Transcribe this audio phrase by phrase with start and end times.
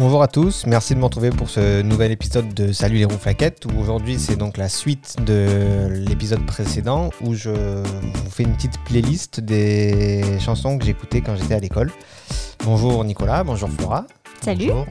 [0.00, 3.66] Bonjour à tous, merci de me retrouver pour ce nouvel épisode de Salut les rouflaquettes
[3.66, 8.82] où aujourd'hui c'est donc la suite de l'épisode précédent où je vous fais une petite
[8.86, 11.92] playlist des chansons que j'écoutais quand j'étais à l'école.
[12.64, 14.06] Bonjour Nicolas, bonjour Flora.
[14.40, 14.68] Salut.
[14.68, 14.86] Bonjour.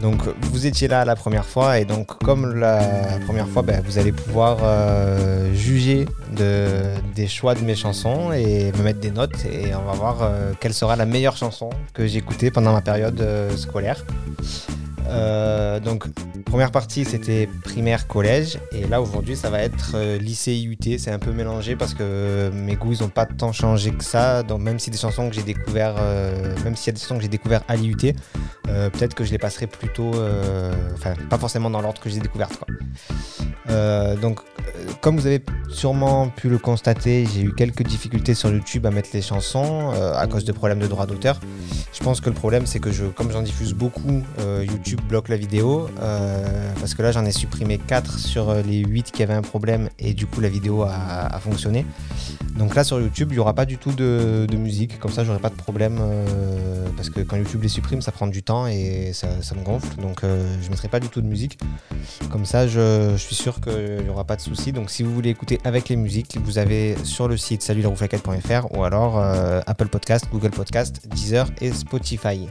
[0.00, 3.98] Donc vous étiez là la première fois et donc comme la première fois, ben, vous
[3.98, 6.66] allez pouvoir euh, juger de,
[7.14, 10.52] des choix de mes chansons et me mettre des notes et on va voir euh,
[10.60, 14.04] quelle sera la meilleure chanson que j'ai écoutée pendant ma période euh, scolaire.
[15.08, 16.06] Euh, donc
[16.44, 18.58] première partie c'était primaire collège.
[18.72, 22.50] Et là aujourd'hui ça va être euh, lycée IUT c'est un peu mélangé parce que
[22.52, 24.42] mes goûts ils ont pas tant changé que ça.
[24.42, 27.16] Donc même si des chansons que j'ai découvert euh, même s'il y a des chansons
[27.16, 27.96] que j'ai découvert à l'IUT
[28.68, 32.20] euh, peut-être que je les passerai plutôt euh, enfin pas forcément dans l'ordre que j'ai
[32.20, 32.66] découvert quoi.
[33.68, 38.50] Euh, donc euh, comme vous avez sûrement pu le constater j'ai eu quelques difficultés sur
[38.50, 41.40] YouTube à mettre les chansons euh, à cause de problèmes de droit d'auteur.
[41.92, 44.64] Je pense que le problème, c'est que je, comme j'en diffuse beaucoup, euh,
[45.08, 45.88] Bloque la vidéo.
[46.00, 49.88] euh, parce que là, j'en ai supprimé 4 sur les 8 qui avaient un problème
[49.98, 51.84] et du coup, la vidéo a, fonctionné.
[52.56, 54.98] Donc là, sur YouTube, il n'y aura pas du tout de, musique.
[54.98, 55.98] Comme ça, j'aurai pas de problème.
[56.00, 60.00] euh, parce que quand YouTube les supprime, ça prend du temps et ça, me gonfle.
[60.00, 61.58] Donc, euh, je ne mettrai pas du tout de musique.
[62.30, 64.72] Comme ça, je, suis sûr qu'il n'y aura pas de souci.
[64.72, 68.84] Donc, si vous voulez écouter avec les musiques, vous avez sur le site salutlesrouflaquettes.fr ou
[68.84, 69.18] alors
[69.66, 72.48] Apple Podcast, Google Podcast, Deezer et Spotify.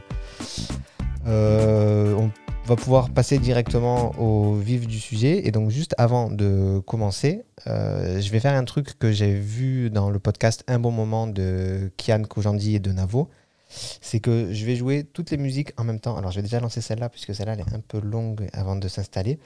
[1.26, 2.30] Euh, on
[2.66, 5.46] va pouvoir passer directement au vif du sujet.
[5.46, 9.90] Et donc, juste avant de commencer, euh, je vais faire un truc que j'ai vu
[9.90, 13.28] dans le podcast Un bon moment de Kian Kojandi et de Navo.
[13.68, 16.16] C'est que je vais jouer toutes les musiques en même temps.
[16.16, 18.86] Alors, je vais déjà lancer celle-là, puisque celle-là, elle est un peu longue avant de
[18.86, 19.40] s'installer.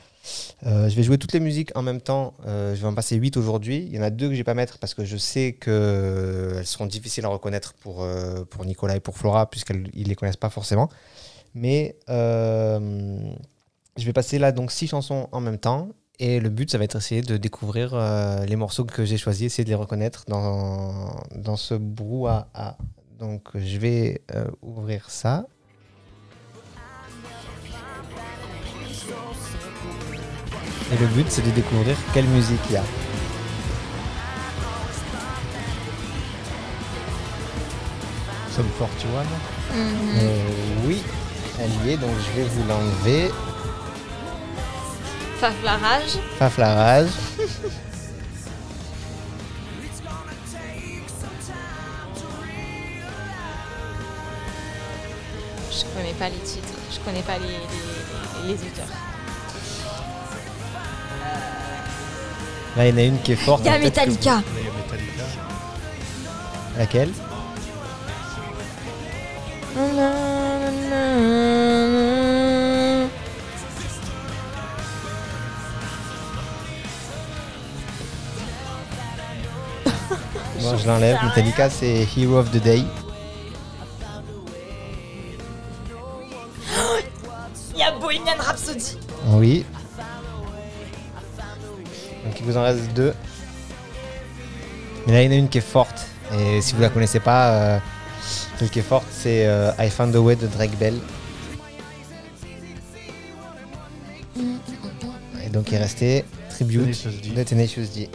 [0.66, 2.34] Euh, je vais jouer toutes les musiques en même temps.
[2.46, 3.86] Je vais en passer 8 aujourd'hui.
[3.86, 6.66] Il y en a deux que je vais pas mettre parce que je sais qu'elles
[6.66, 8.06] seront difficiles à reconnaître pour,
[8.50, 10.90] pour Nicolas et pour Flora, puisqu'ils ne les connaissent pas forcément.
[11.54, 13.32] Mais euh,
[13.96, 15.88] je vais passer là donc six chansons en même temps.
[16.18, 19.46] Et le but, ça va être essayer de découvrir euh, les morceaux que j'ai choisis,
[19.46, 22.76] essayer de les reconnaître dans, dans ce brouhaha.
[23.18, 25.46] Donc je vais euh, ouvrir ça.
[30.92, 32.84] Et le but, c'est de découvrir quelle musique il y a.
[38.50, 39.24] Sum 41.
[39.72, 40.42] Euh,
[40.86, 41.02] oui,
[41.62, 43.30] elle y est, donc je vais vous l'enlever.
[45.38, 46.18] Faf la rage.
[46.38, 47.10] Faf la rage.
[55.70, 57.46] Je connais pas les titres, je connais pas les,
[58.46, 58.86] les, les auteurs.
[62.76, 63.62] Là, il y en a une qui est forte.
[63.64, 64.42] Il y a Metallica.
[66.78, 67.12] Laquelle?
[80.70, 81.18] Bon, je l'enlève.
[81.24, 82.84] Metallica, c'est Hero of the Day.
[87.74, 88.96] Il y a Bohemian Rhapsody.
[89.26, 89.64] Oui.
[92.24, 93.12] Donc il vous en reste deux.
[95.06, 96.06] Mais là, il y en a une qui est forte.
[96.38, 97.78] Et si vous la connaissez pas, euh,
[98.56, 100.94] celle qui est forte, c'est euh, I Found a Way de Drake Bell.
[105.44, 107.30] Et donc il est resté Tribute Tenacious D.
[107.30, 108.08] de Tenacious D.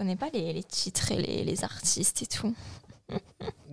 [0.00, 2.54] Connais pas les, titres et les, artistes et tout.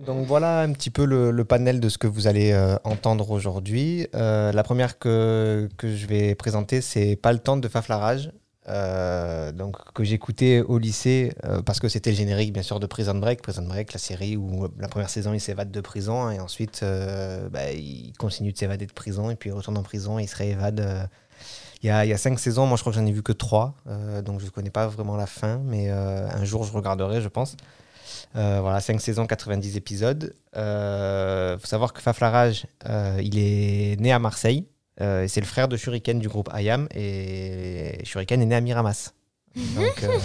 [0.06, 4.06] Donc voilà un petit peu le, panel de ce que vous allez euh, entendre aujourd'hui.
[4.14, 8.30] Euh, la première que, que je vais présenter, c'est Pas le temps de Faflarage.
[8.68, 11.32] Euh, donc que j'écoutais au lycée
[11.64, 13.40] parce que c'était le générique bien sûr de Prison Break.
[13.40, 16.84] Prison Break, la série où la première saison il s'évade de prison et ensuite
[17.50, 20.28] bah, il continue de s'évader de prison et puis il retourne en prison et il
[20.28, 21.08] se réévade.
[21.82, 23.22] Il y, a, il y a cinq saisons, moi je crois que j'en ai vu
[23.22, 26.64] que trois, euh, donc je ne connais pas vraiment la fin, mais euh, un jour
[26.64, 27.56] je regarderai, je pense.
[28.36, 30.34] Euh, voilà, 5 saisons, 90 épisodes.
[30.54, 32.66] Il faut savoir que Faflarage,
[33.20, 34.66] il est né à Marseille.
[35.00, 36.88] et c'est le frère de Shuriken du groupe IAM.
[36.94, 39.12] Et Shuriken est né à Miramas.
[39.56, 40.18] Donc, euh,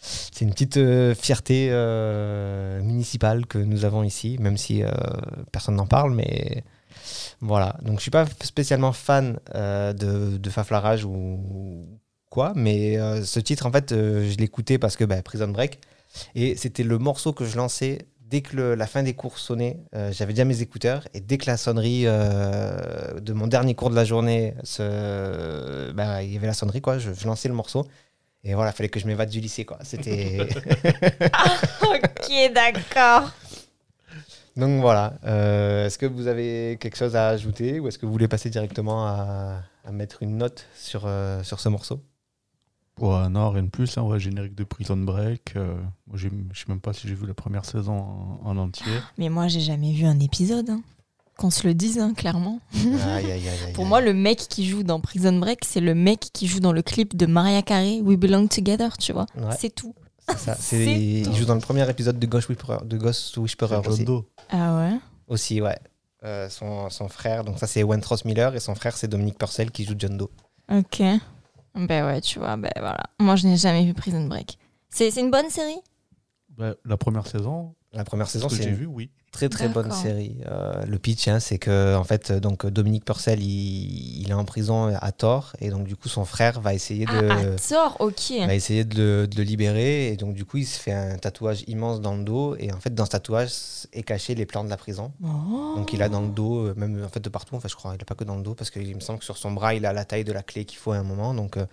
[0.00, 4.90] c'est une petite euh, fierté euh, municipale que nous avons ici, même si euh,
[5.52, 6.14] personne n'en parle.
[6.14, 6.64] Mais
[7.40, 7.76] voilà.
[7.82, 11.86] Donc, je suis pas spécialement fan euh, de, de Faflarage ou
[12.30, 12.52] quoi.
[12.56, 15.80] Mais euh, ce titre, en fait, euh, je l'écoutais parce que bah, Prison Break.
[16.34, 19.78] Et c'était le morceau que je lançais dès que la fin des cours sonnait.
[20.10, 24.04] J'avais déjà mes écouteurs et dès que la sonnerie de mon dernier cours de la
[24.04, 27.86] journée, bah, il y avait la sonnerie, quoi, je, lançais le morceau.
[28.42, 29.64] Et voilà, il fallait que je m'évade du lycée.
[29.64, 29.78] quoi.
[29.82, 30.38] C'était
[31.82, 33.30] ok, d'accord.
[34.58, 35.14] Donc voilà.
[35.24, 38.50] Euh, est-ce que vous avez quelque chose à ajouter ou est-ce que vous voulez passer
[38.50, 42.02] directement à, à mettre une note sur, euh, sur ce morceau?
[43.00, 43.96] Ouais, non, rien de plus.
[43.96, 45.54] Hein, ouais, générique de Prison Break.
[45.56, 45.76] euh,
[46.14, 48.92] je sais même pas si j'ai vu la première saison en, en entier.
[49.16, 50.68] Mais moi, j'ai jamais vu un épisode.
[50.70, 50.82] hein.
[51.36, 52.58] Qu'on se le dise, hein, clairement.
[52.74, 55.94] Aïe, aïe, aïe, aïe, Pour moi, le mec qui joue dans Prison Break, c'est le
[55.94, 59.26] mec qui joue dans le clip de Maria Carey, We Belong Together, tu vois.
[59.36, 59.54] Ouais.
[59.56, 59.94] C'est tout.
[60.36, 60.54] Ça.
[60.58, 64.04] C'est il joue dans le premier épisode de Ghost Whisperer, de Ghost Whisperer aussi.
[64.04, 64.24] Doe.
[64.50, 64.98] Ah ouais?
[65.26, 65.78] Aussi, ouais.
[66.24, 69.70] Euh, son, son frère, donc ça c'est Wentros Miller et son frère c'est Dominique Purcell
[69.70, 70.30] qui joue John Doe.
[70.70, 71.00] Ok.
[71.74, 73.04] Ben ouais, tu vois, ben voilà.
[73.20, 74.58] Moi, je n'ai jamais vu Prison Break.
[74.88, 75.78] C'est c'est une bonne série?
[76.56, 79.10] Bah, la première saison, La première saison c'est une vu, oui.
[79.32, 80.36] très très bonne série.
[80.46, 84.44] Euh, le pitch, hein, c'est que en fait donc Dominique Purcell il, il est en
[84.44, 87.96] prison à tort et donc du coup son frère va essayer de Ah, à tort,
[87.98, 88.46] ok.
[88.46, 91.16] va essayer de le, de le libérer et donc du coup il se fait un
[91.18, 93.50] tatouage immense dans le dos et en fait dans ce tatouage
[93.92, 95.12] est caché les plans de la prison.
[95.24, 95.74] Oh.
[95.76, 97.94] Donc il a dans le dos, euh, même en fait de partout, enfin je crois,
[97.96, 99.74] il a pas que dans le dos parce qu'il me semble que sur son bras
[99.74, 101.34] il a la taille de la clé qu'il faut à un moment.
[101.34, 101.66] Donc euh,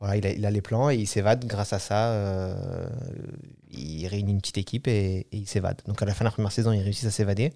[0.00, 2.08] voilà, il a, il a les plans et il s'évade grâce à ça.
[2.08, 2.86] euh,
[3.76, 5.82] il réunit une petite équipe et, et il s'évade.
[5.86, 7.52] Donc à la fin de la première saison, il réussit à s'évader.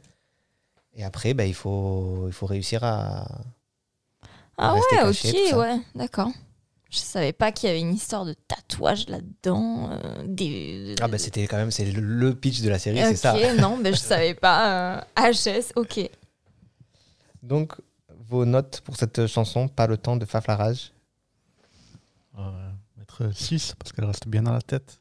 [0.95, 3.27] Et après, bah, il, faut, il faut réussir à.
[4.57, 6.31] Ah ouais, caché, ok, ouais, d'accord.
[6.91, 9.91] Je savais pas qu'il y avait une histoire de tatouage là-dedans.
[9.93, 10.95] euh, des...
[11.03, 13.55] Ah bah c'était quand même c'est le, pitch de la série, Ok, c'est ça.
[13.57, 14.97] non, mais je savais pas.
[15.19, 16.01] euh, HS, ok.
[17.43, 17.75] Donc
[18.27, 20.93] vos notes pour cette chanson, pas le temps de Faflarage.
[22.39, 24.99] Euh, mettre 6 parce qu'elle reste bien dans la tête.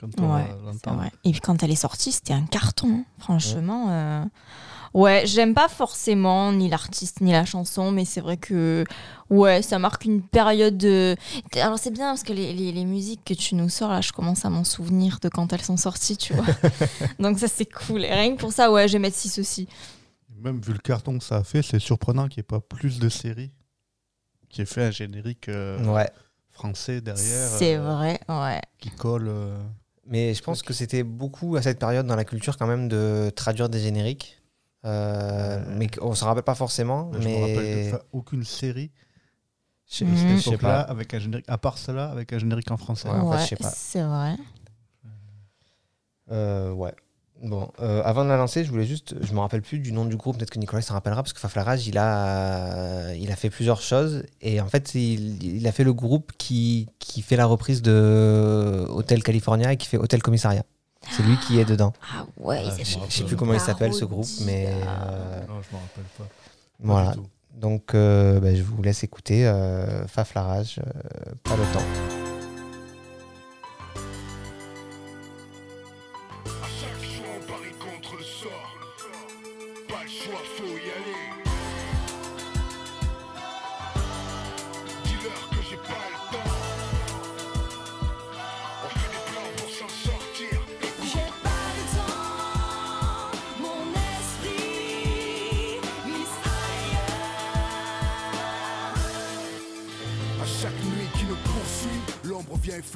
[0.00, 0.46] Quand on Ouais,
[0.94, 1.10] vrai.
[1.24, 2.88] Et puis quand elle est sortie, c'était un carton.
[3.00, 3.04] hein.
[3.18, 4.24] Franchement, euh,
[4.92, 8.84] ouais, j'aime pas forcément ni l'artiste ni la chanson, mais c'est vrai que
[9.30, 10.76] ouais, ça marque une période.
[10.76, 11.16] De...
[11.60, 14.12] Alors c'est bien parce que les, les- les musiques que tu nous sors là, je
[14.12, 16.44] commence à m'en souvenir de quand elles sont sorties, tu vois.
[17.18, 18.04] Donc ça c'est cool.
[18.04, 19.66] Et rien que pour ça, ouais, je vais mettre 6 aussi.
[20.42, 22.98] Même vu le carton que ça a fait, c'est surprenant qu'il n'y ait pas plus
[22.98, 23.50] de séries
[24.50, 26.10] qui aient fait un générique euh, Ouais.
[26.50, 27.48] français derrière.
[27.58, 28.60] C'est euh, vrai, ouais.
[28.78, 29.28] Qui colle.
[30.06, 32.88] Euh, Mais je pense que c'était beaucoup à cette période dans la culture quand même
[32.88, 34.40] de traduire des génériques.
[34.84, 35.74] Euh, Ouais.
[35.76, 37.10] mais on s'en rappelle pas forcément.
[37.14, 38.92] Je me mais rappelle de fa- aucune série
[39.88, 40.04] je, sais
[40.50, 40.90] époque-là, pas.
[40.90, 43.08] avec un générique, à part cela, avec un générique en français.
[43.08, 43.70] Ouais, en fait, Ouais, je sais pas.
[43.70, 44.36] c'est vrai.
[46.30, 46.94] Euh, ouais.
[47.42, 50.06] Bon, euh, avant de la lancer, je voulais juste, je me rappelle plus du nom
[50.06, 53.50] du groupe, peut-être que Nicolas s'en rappellera, parce que Faflarage, il a, il a fait
[53.50, 57.44] plusieurs choses, et en fait, il, il a fait le groupe qui, qui fait la
[57.44, 60.64] reprise de Hotel California et qui fait Hotel Commissariat.
[61.10, 61.92] C'est lui qui est dedans.
[62.16, 65.08] Ah ouais, Ah, ils je sais plus comment il s'appelle ce groupe, mais là.
[65.10, 66.24] euh, Non, je me rappelle pas.
[66.24, 66.28] Pas
[66.80, 67.10] voilà.
[67.10, 67.26] du tout.
[67.54, 72.25] Donc, euh, bah, je vous laisse écouter euh, Faflarage, euh, pas le temps.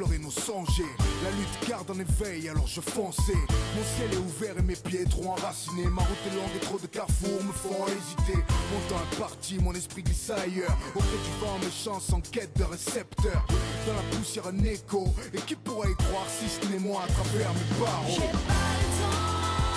[0.01, 0.83] Effleurer nos songes.
[1.23, 3.35] La lutte garde en éveil, alors je fonçais.
[3.77, 5.87] Mon ciel est ouvert et mes pieds trop enracinés.
[5.87, 8.39] Ma route est longue et trop de carrefours me font hésiter.
[8.73, 10.77] Mon temps est parti, mon esprit glisse ailleurs.
[10.95, 13.45] Au gré du vent, mes chances en quête de récepteurs.
[13.87, 15.13] Dans la poussière, un écho.
[15.35, 18.09] Et qui pourrait y croire si ce n'est moi à travers mes barreaux?
[18.09, 18.33] J'ai pas
[18.81, 19.21] le temps,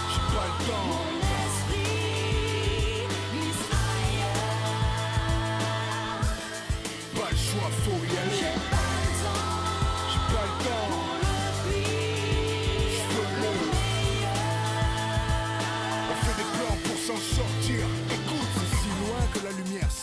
[0.09, 0.99] J'ai pas le temps.
[7.15, 8.17] Pas le choix, faut y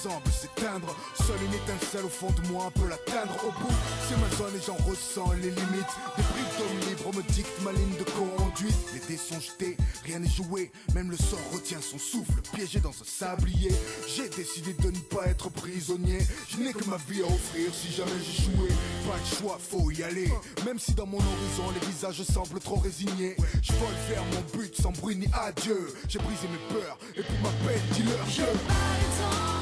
[0.02, 0.96] semble s'éteindre.
[1.14, 3.34] Seule une étincelle au fond de moi peut l'atteindre.
[3.44, 3.74] Au bout,
[4.08, 5.94] c'est ma zone et j'en ressens les limites.
[6.16, 8.76] Des briques d'hommes libres me dictent ma ligne de conduite.
[8.94, 10.72] Les dés sont jetés, rien n'est joué.
[10.94, 13.72] Même le sort retient son souffle, piégé dans un sablier.
[14.08, 16.20] J'ai décidé de ne pas être prisonnier.
[16.48, 18.74] Je n'ai que ma vie à offrir si jamais j'échouais.
[19.06, 20.30] Pas de choix, faut y aller.
[20.64, 23.36] Même si dans mon horizon les visages semblent trop résignés.
[23.62, 25.92] Je vole vers mon but sans bruit ni adieu.
[26.08, 29.59] J'ai brisé mes peurs et pour ma peine, dis-leur que j'ai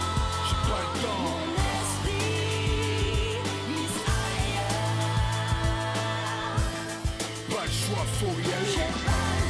[7.48, 9.47] pas le choix, faut y aller.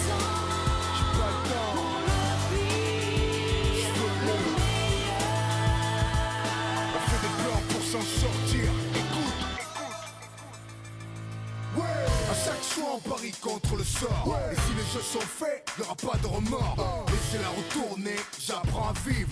[12.45, 14.37] Chaque soit en pari contre le sort.
[14.53, 17.07] Et si les jeux sont faits, y aura pas de remords.
[17.09, 19.31] Laissez-la retourner, j'apprends à vivre.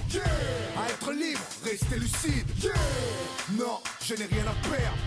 [0.76, 2.46] À être libre, rester lucide.
[3.58, 4.98] Non, je n'ai rien à perdre.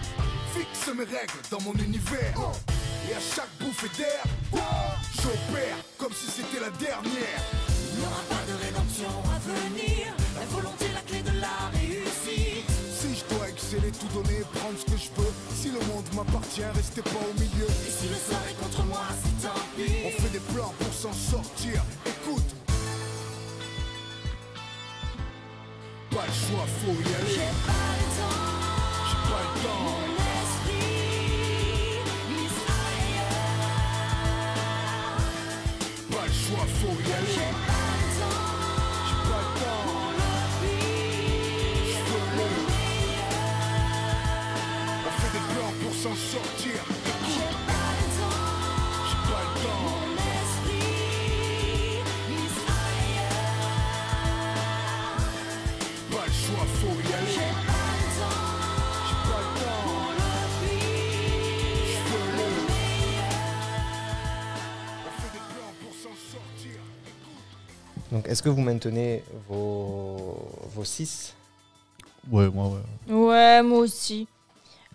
[0.54, 2.34] Fixe mes règles dans mon univers.
[3.10, 4.24] Et à chaque bouffée d'air,
[5.16, 7.42] j'opère comme si c'était la dernière.
[7.92, 9.29] Il n'y pas de rédemption
[14.00, 15.32] tout donner, prendre ce que je peux.
[15.56, 17.66] Si le monde m'appartient, restez pas au milieu.
[17.66, 19.92] Et si le sort est contre moi, c'est tant pis.
[20.06, 21.84] On fait des plans pour s'en sortir.
[22.06, 22.56] Écoute.
[26.12, 27.36] Pas le choix, faut y aller.
[27.36, 28.40] J'ai pas le temps.
[29.08, 29.84] J'ai pas le temps.
[29.84, 30.88] Mon esprit
[32.30, 33.34] mise ailleurs.
[36.12, 37.69] Pas le choix, faut y aller.
[68.30, 70.38] Est-ce que vous maintenez vos,
[70.74, 71.36] vos 6
[72.32, 73.14] Ouais, moi, ouais.
[73.14, 74.28] Ouais, moi aussi.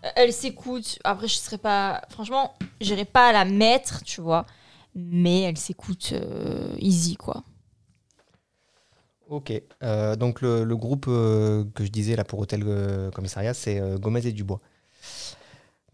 [0.05, 0.99] Euh, Elle s'écoute.
[1.05, 2.03] Après, je serais pas.
[2.11, 4.47] Franchement, j'irai pas la mettre, tu vois.
[4.95, 7.43] Mais elle s'écoute euh, easy, quoi.
[9.29, 9.53] Ok.
[9.83, 13.81] Euh, donc, le, le groupe euh, que je disais là pour Hôtel euh, Commissariat, c'est
[13.81, 14.61] euh, Gomez et Dubois.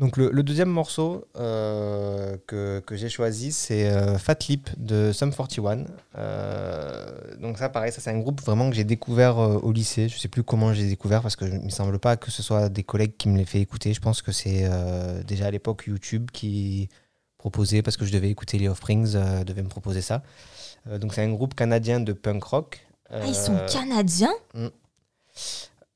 [0.00, 5.12] Donc, le, le deuxième morceau euh, que, que j'ai choisi, c'est euh, Fat Lip de
[5.12, 5.84] Sum 41.
[6.16, 10.08] Euh, donc, ça, pareil, ça, c'est un groupe vraiment que j'ai découvert euh, au lycée.
[10.08, 12.42] Je sais plus comment j'ai découvert parce que je- il me semble pas que ce
[12.42, 13.92] soit des collègues qui me l'aient fait écouter.
[13.92, 16.88] Je pense que c'est euh, déjà à l'époque YouTube qui
[17.36, 19.12] proposait, parce que je devais écouter les Offsprings,
[19.44, 20.22] devait me proposer ça.
[20.90, 22.80] Donc, c'est un groupe canadien de punk rock.
[23.10, 24.32] Ah, ils sont canadiens?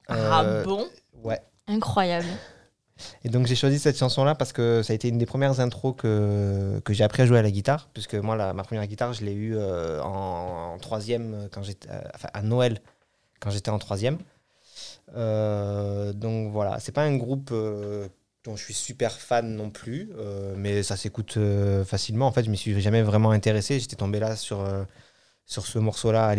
[0.08, 0.86] Ah euh, bon?
[1.22, 1.40] Ouais.
[1.68, 2.28] Incroyable.
[3.24, 5.94] Et donc j'ai choisi cette chanson-là parce que ça a été une des premières intros
[5.96, 7.88] que, que j'ai appris à jouer à la guitare.
[7.94, 12.28] Puisque moi, la- ma première guitare, je l'ai eue euh, en, troisième, quand euh, enfin,
[12.32, 12.80] à Noël,
[13.40, 14.18] quand j'étais en troisième.
[15.16, 17.52] Euh, donc voilà, c'est pas un groupe
[18.44, 20.10] dont je suis super fan non plus,
[20.56, 21.38] mais ça s'écoute
[21.86, 22.26] facilement.
[22.26, 23.80] En fait, je m'y suis jamais vraiment intéressé.
[23.80, 24.62] J'étais tombé là sur,
[25.46, 26.34] sur ce morceau-là,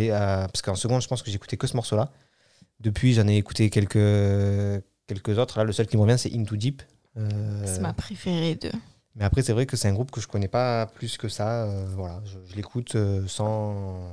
[0.48, 2.10] parce qu'en seconde, je pense que j'écoutais que ce morceau-là.
[2.80, 3.96] Depuis, j'en ai écouté quelques,
[5.06, 5.58] quelques autres.
[5.58, 6.82] Là, le seul qui me revient, c'est Into Deep.
[7.16, 8.70] Euh, C'est ma préférée de.
[9.14, 11.64] mais après, c'est vrai que c'est un groupe que je connais pas plus que ça.
[11.64, 14.10] euh, voilà, je, je l'écoute euh, sans,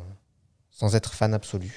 [0.71, 1.73] sans être fan absolu.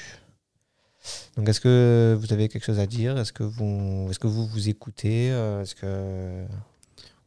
[1.37, 3.17] Donc, est-ce que vous avez quelque chose à dire?
[3.19, 5.29] Est-ce que vous, est-ce que vous vous écoutez?
[5.29, 6.45] Est-ce que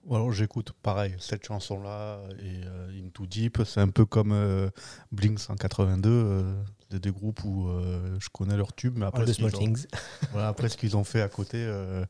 [0.10, 4.70] alors j'écoute pareil, cette chanson-là et euh, Into Deep, c'est un peu comme euh,
[5.12, 9.28] Blink 182, euh, c'est des groupes où euh, je connais leurs tubes, mais après, All
[9.28, 9.86] ce qu'ils ont, Things
[10.32, 12.06] voilà, après ce qu'ils ont fait à côté, euh,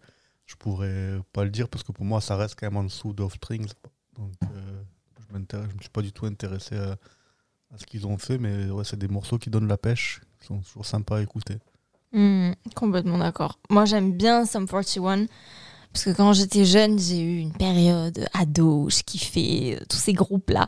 [0.46, 3.14] je pourrais pas le dire parce que pour moi ça reste quand même en dessous
[3.14, 3.70] d'Offsprings.
[4.18, 4.84] Donc euh,
[5.28, 6.92] je m'intéresse- je me suis pas du tout intéressé à,
[7.74, 10.48] à ce qu'ils ont fait, mais ouais, c'est des morceaux qui donnent la pêche, qui
[10.48, 11.58] sont toujours sympas à écouter.
[12.12, 13.60] Hmm, complètement d'accord.
[13.70, 15.28] Moi, j'aime bien Sum 41
[15.94, 20.14] parce que quand j'étais jeune, j'ai eu une période ado, je kiffais euh, tous ces
[20.14, 20.68] groupes-là.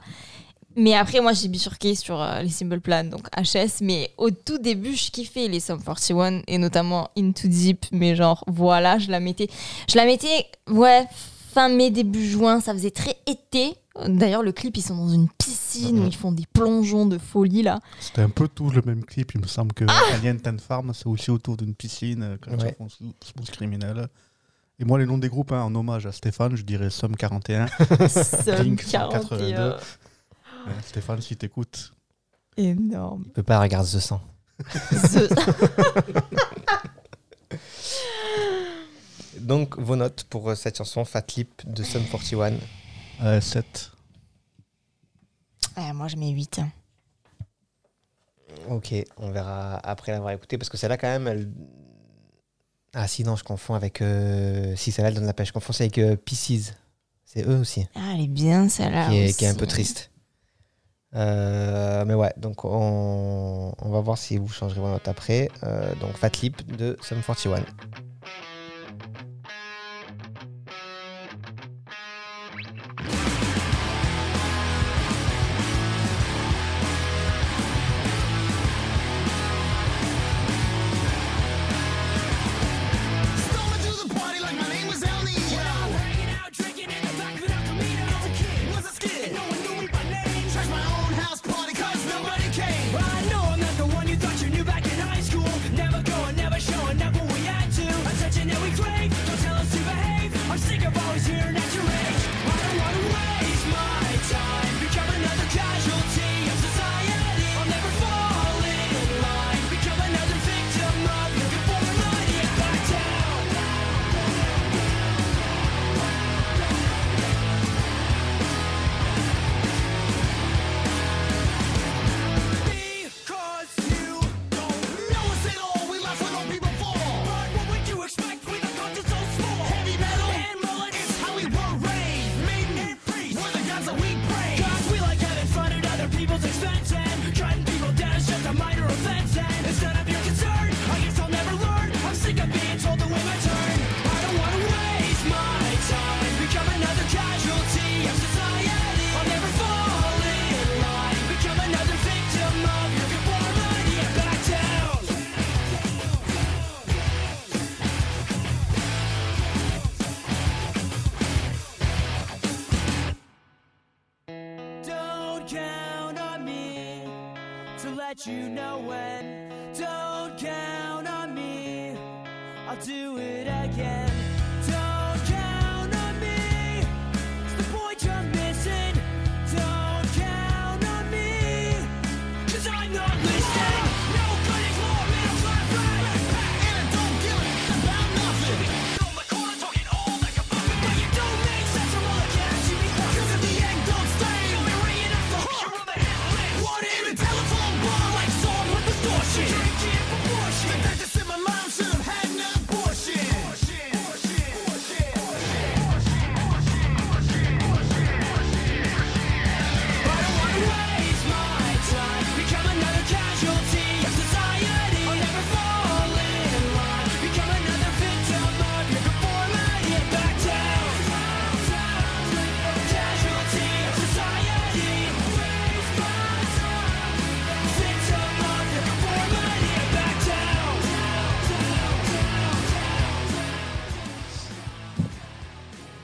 [0.78, 3.82] Mais après, moi, j'ai bifurqué sur euh, les Simple Plan, donc HS.
[3.82, 7.86] Mais au tout début, je kiffais les Sum 41 et notamment Into Deep.
[7.92, 9.50] Mais genre, voilà, je la mettais.
[9.90, 11.06] Je la mettais, ouais,
[11.54, 12.62] fin mai, début juin.
[12.62, 13.74] Ça faisait très été.
[14.08, 16.08] D'ailleurs, le clip, ils sont dans une piscine où Mhm.
[16.08, 17.82] ils font des plongeons de folie, là.
[18.00, 21.08] C'était un peu tout le même clip, il me semble que Alien Ten Farm, c'est
[21.08, 22.70] aussi autour d'une piscine, euh, quand Ouais.
[22.70, 24.08] ils font Smooth Smooth Criminal.
[24.80, 27.68] Et moi, les noms des groupes, hein, en hommage à Stéphane, je dirais Somme 41.
[28.08, 29.22] Sum Blink 41.
[29.22, 29.70] 182.
[29.70, 31.94] Ouais, Stéphane, si t'écoutes.
[32.58, 33.24] Énorme.
[33.28, 34.22] Il peut pas regarder ce sang.
[39.40, 42.54] Donc, vos notes pour euh, cette chanson Fat Lip de Sum 41.
[43.24, 43.92] Euh, 7.
[45.75, 46.62] Ah, moi, je mets 8.
[48.70, 51.51] Ok, on verra après l'avoir écouté parce que celle-là, quand même, elle.
[52.93, 54.01] Ah, si, non, je confonds avec.
[54.01, 55.48] euh, Si, celle-là, elle donne la pêche.
[55.50, 56.74] Je confonds avec euh, Pieces.
[57.25, 57.88] C'est eux aussi.
[57.95, 59.10] Ah, elle est bien, celle-là.
[59.10, 60.12] qui, est, qui est un peu triste.
[61.13, 65.50] Euh, mais ouais, donc on, on va voir si vous changerez vos notes après.
[65.63, 67.63] Euh, donc Fat Lip de Sum 41.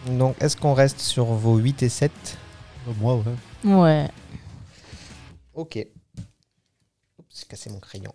[0.10, 2.12] Donc, est-ce qu'on reste sur vos 8 et 7
[2.88, 3.72] Euh, Moi, ouais.
[3.74, 4.08] Ouais.
[5.54, 5.78] Ok.
[7.20, 8.14] Oups, j'ai cassé mon crayon.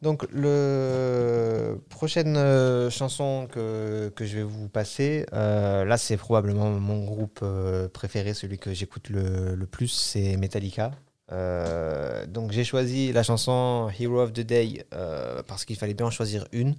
[0.00, 6.70] Donc, le prochaine euh, chanson que, que je vais vous passer, euh, là, c'est probablement
[6.70, 10.92] mon groupe euh, préféré, celui que j'écoute le, le plus, c'est Metallica.
[11.32, 16.06] Euh, donc, j'ai choisi la chanson Hero of the Day euh, parce qu'il fallait bien
[16.06, 16.76] en choisir une.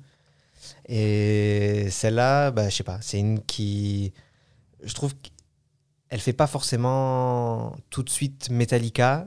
[0.87, 4.13] Et celle-là, bah, je sais pas, c'est une qui.
[4.83, 9.25] Je trouve qu'elle fait pas forcément tout de suite Metallica.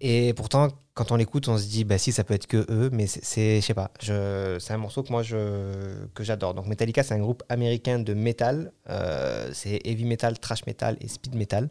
[0.00, 2.90] Et pourtant, quand on l'écoute, on se dit, bah si, ça peut être que eux,
[2.92, 6.54] mais c'est- je sais pas, c'est un morceau que moi, je, que j'adore.
[6.54, 8.72] Donc Metallica, c'est un groupe américain de metal.
[8.90, 11.68] Euh, c'est heavy metal, trash metal et speed metal.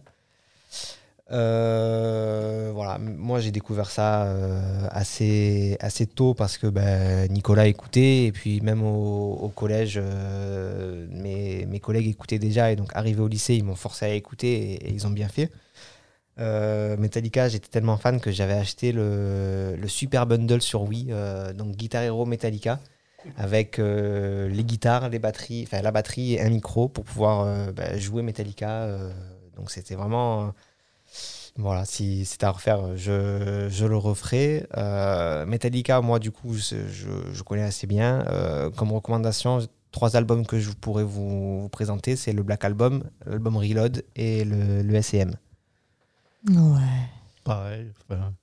[1.31, 8.25] Euh, voilà, moi j'ai découvert ça euh, assez, assez tôt parce que ben, Nicolas écoutait
[8.25, 13.27] et puis même au, collège, euh, mes, mes collègues écoutaient déjà et donc arrivé au
[13.27, 15.51] lycée, ils m'ont forcé à écouter et, ils ont bien fait.
[16.37, 21.13] Metallica, j'étais tellement fan que j'avais acheté le, le super bundle sur Wii,
[21.55, 22.79] donc Guitar Hero Metallica,
[23.37, 28.21] avec les guitares, les batteries, enfin la batterie et un micro pour pouvoir bah, jouer
[28.21, 28.89] Metallica.
[29.55, 30.53] donc c'était vraiment.
[31.57, 34.67] Euh, voilà, si c'était à refaire, je, je le referai.
[34.77, 38.25] Euh, Metallica, moi, du coup, je, je- je connais assez bien.
[38.27, 39.59] Euh, comme recommandation,
[39.91, 44.43] trois albums que je pourrais vous, vous présenter c'est le Black Album, l'album Reload et
[44.45, 45.35] le, le SEM.
[46.49, 47.09] Ouais.
[47.43, 47.91] Pareil.
[48.09, 48.33] enfin,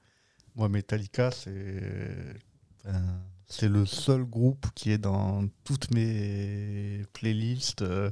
[0.57, 2.35] moi, Metallica, c'est
[2.85, 3.03] enfin,
[3.47, 7.83] c'est le seul groupe qui est dans toutes mes playlists.
[7.83, 8.11] euh,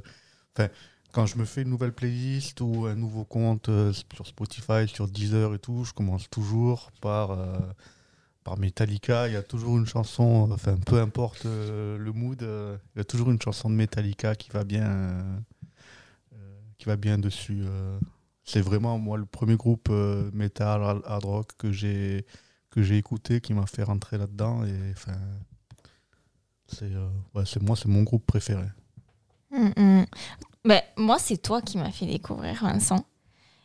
[0.55, 0.69] Enfin,
[1.11, 5.07] quand je me fais une nouvelle playlist ou un nouveau compte euh, sur Spotify, sur
[5.07, 7.59] Deezer et tout, je commence toujours par, euh,
[8.43, 9.27] par Metallica.
[9.27, 13.03] Il y a toujours une chanson, enfin, peu importe euh, le mood, il y a
[13.03, 15.43] toujours une chanson de Metallica qui va bien,
[16.77, 17.63] qui va bien dessus.
[18.43, 19.89] C'est vraiment moi le premier groupe
[20.33, 22.25] metal hard- rock que j'ai
[22.71, 25.17] que j'ai écouté qui m'a fait rentrer là-dedans et enfin
[26.67, 26.89] c'est
[27.61, 28.65] moi c'est mon groupe préféré.
[29.51, 30.05] Mm, mm.
[30.65, 33.03] Ben, moi, c'est toi qui m'as fait découvrir, Vincent.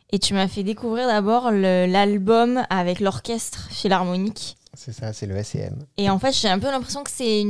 [0.09, 4.55] Et tu m'as fait découvrir d'abord l'album avec l'orchestre philharmonique.
[4.73, 5.75] C'est ça, c'est le SEM.
[5.97, 7.43] Et en fait, j'ai un peu l'impression que c'est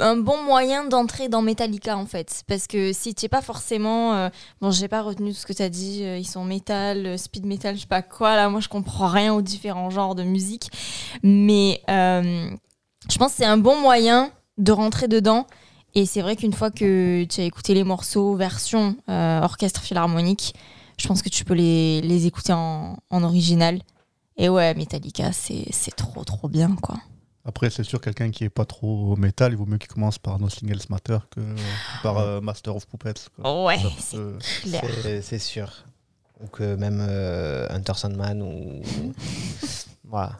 [0.00, 2.42] un bon moyen d'entrer dans Metallica, en fait.
[2.48, 4.14] Parce que si tu n'es pas forcément.
[4.14, 4.28] euh,
[4.60, 6.02] bon, j'ai pas retenu tout ce que tu as dit.
[6.02, 8.34] euh, ils sont métal, euh, speed metal, je sais pas quoi.
[8.34, 10.70] Là, moi, je comprends rien aux différents genres de musique.
[11.22, 12.50] Mais euh,
[13.10, 15.46] je pense que c'est un bon moyen de rentrer dedans.
[15.94, 20.54] Et c'est vrai qu'une fois que tu as écouté les morceaux version euh, orchestre philharmonique,
[20.98, 23.80] je pense que tu peux les, les écouter en, en original.
[24.36, 26.96] Et ouais, Metallica, c'est c'est trop, trop bien, quoi.
[27.46, 30.38] Après c'est sûr quelqu'un qui est pas trop métal, il vaut mieux qu'il commence par
[30.40, 31.40] No Singles Matter que
[32.02, 33.12] par euh, Master of Puppets.
[33.36, 33.64] quoi.
[33.66, 34.82] Ouais, Ça c'est peut- clair.
[35.02, 35.70] C'est- C'est sûr.
[36.42, 38.82] Ou que même euh, Hunter Sandman ou.
[40.04, 40.32] voilà.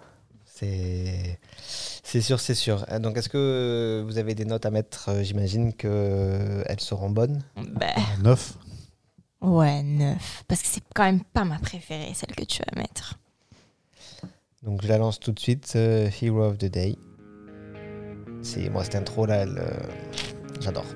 [0.56, 1.38] C'est.
[1.58, 2.84] C'est sûr, c'est sûr.
[2.90, 7.42] Euh, Donc, est-ce que vous avez des notes à mettre Euh, J'imagine qu'elles seront bonnes?
[7.56, 7.86] Bah,
[8.22, 8.54] Neuf.
[9.40, 10.44] ouais, neuf.
[10.46, 13.18] Parce que c'est quand même pas ma préférée, celle que tu vas mettre.
[14.62, 15.72] Donc, je la lance tout de suite.
[15.74, 16.96] euh, Hero of the Day.
[18.42, 19.70] C'est moi, cette intro là, elle, euh,
[20.60, 20.86] j'adore.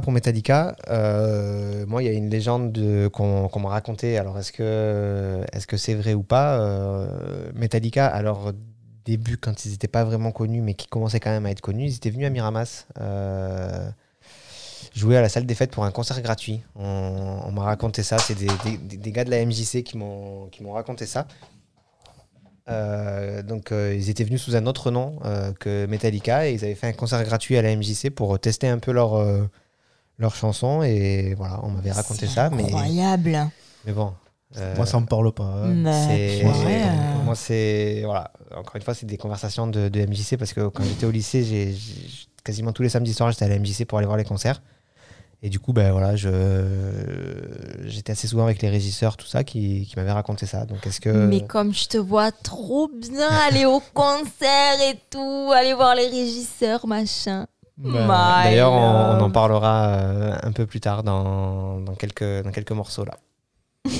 [0.00, 0.76] Pour Metallica.
[0.88, 4.18] Euh, moi, il y a une légende de- qu'on m'a racontée.
[4.18, 8.52] Alors, est-ce que est-ce que c'est vrai ou pas Euh, Metallica, alors
[9.04, 11.86] début quand ils n'étaient pas vraiment connus, mais qui commençaient quand même à être connus,
[11.86, 12.86] ils étaient venus à Miramas.
[13.00, 13.90] euh,
[14.94, 16.62] jouer à la salle des fêtes pour un concert gratuit.
[16.74, 18.18] On, m'a raconté ça.
[18.18, 21.26] C'est des, gars de la MJC qui m'ont raconté ça.
[22.68, 25.18] Euh, donc ils étaient venus sous un autre nom
[25.60, 28.78] que Metallica et ils avaient fait un concert gratuit à la MJC pour tester un
[28.78, 29.14] peu leur
[30.20, 33.50] leurs chansons et voilà on m'avait raconté ça mais Incroyable.
[33.84, 34.12] mais bon
[34.56, 35.44] euh, Moi, ça me parle pas.
[35.44, 35.74] hein.
[35.74, 40.36] Mais c'est euh, moi c'est voilà encore une fois c'est des conversations de, de MJC
[40.36, 43.48] parce que quand j'étais au lycée j'ai j'ai- quasiment tous les samedis soirs j'étais à
[43.48, 44.60] la MJC pour aller voir les concerts
[45.42, 46.28] et du coup ben voilà je
[47.84, 51.00] j'étais assez souvent avec les régisseurs tout ça qui, qui m'avaient raconté ça donc est-ce
[51.00, 55.94] que Mais comme je te vois trop bien aller au concert et tout, aller voir
[55.94, 57.46] les régisseurs, machin.
[57.82, 62.50] My D'ailleurs, on, on en parlera euh, un peu plus tard dans, dans quelques, dans
[62.52, 63.16] quelques morceaux là.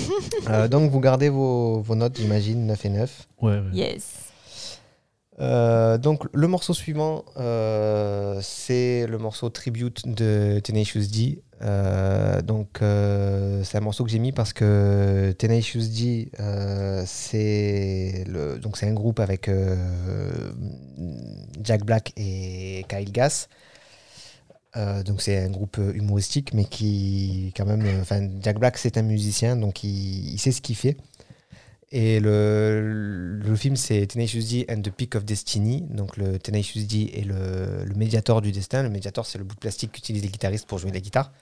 [0.49, 3.29] Euh, donc, vous gardez vos, vos notes, j'imagine, 9 et 9.
[3.43, 3.61] Ouais, ouais.
[3.73, 4.31] Yes.
[5.41, 11.43] Euh, donc, le morceau suivant, euh, c'est le morceau Tribute de Tenacious D.
[11.63, 18.25] Euh, donc, euh, c'est un morceau que j'ai mis parce que Tenacious D, euh, c'est
[18.29, 19.77] le- donc c'est un groupe avec euh,
[21.63, 23.49] Jack Black et Kyle Gass.
[24.77, 28.79] Euh, donc c'est un groupe euh, humoristique, mais qui quand même, euh, enfin Jack Black
[28.79, 30.97] c'est un musicien, donc il, sait ce qu'il fait.
[31.93, 35.83] Et le, le film, c'est Tenacious D and the Peak of Destiny.
[35.91, 38.85] Donc, le Tenacious D est le, le médiator du destin.
[38.85, 41.33] Le médiator, c'est le bout de plastique qu'utilisent les guitaristes pour jouer la guitare.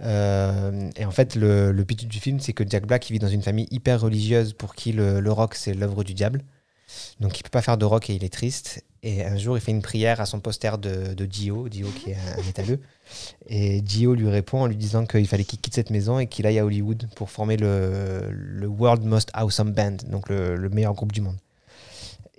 [0.00, 3.28] Et en fait, le, le pitch du film, c'est que Jack Black il vit dans
[3.28, 6.42] une famille hyper religieuse pour qui le, le rock, c'est l'œuvre du diable.
[7.20, 8.84] Donc, il peut pas faire de rock et il est triste.
[9.02, 12.10] Et un jour, il fait une prière à son poster de, de Dio, Dio qui
[12.10, 12.80] est un, métalleux.
[13.46, 16.46] Et Dio lui répond en lui disant qu'il fallait qu'il quitte cette maison et qu'il
[16.46, 21.12] aille à Hollywood pour former le, World Most Awesome Band, donc le, le meilleur groupe
[21.12, 21.36] du monde.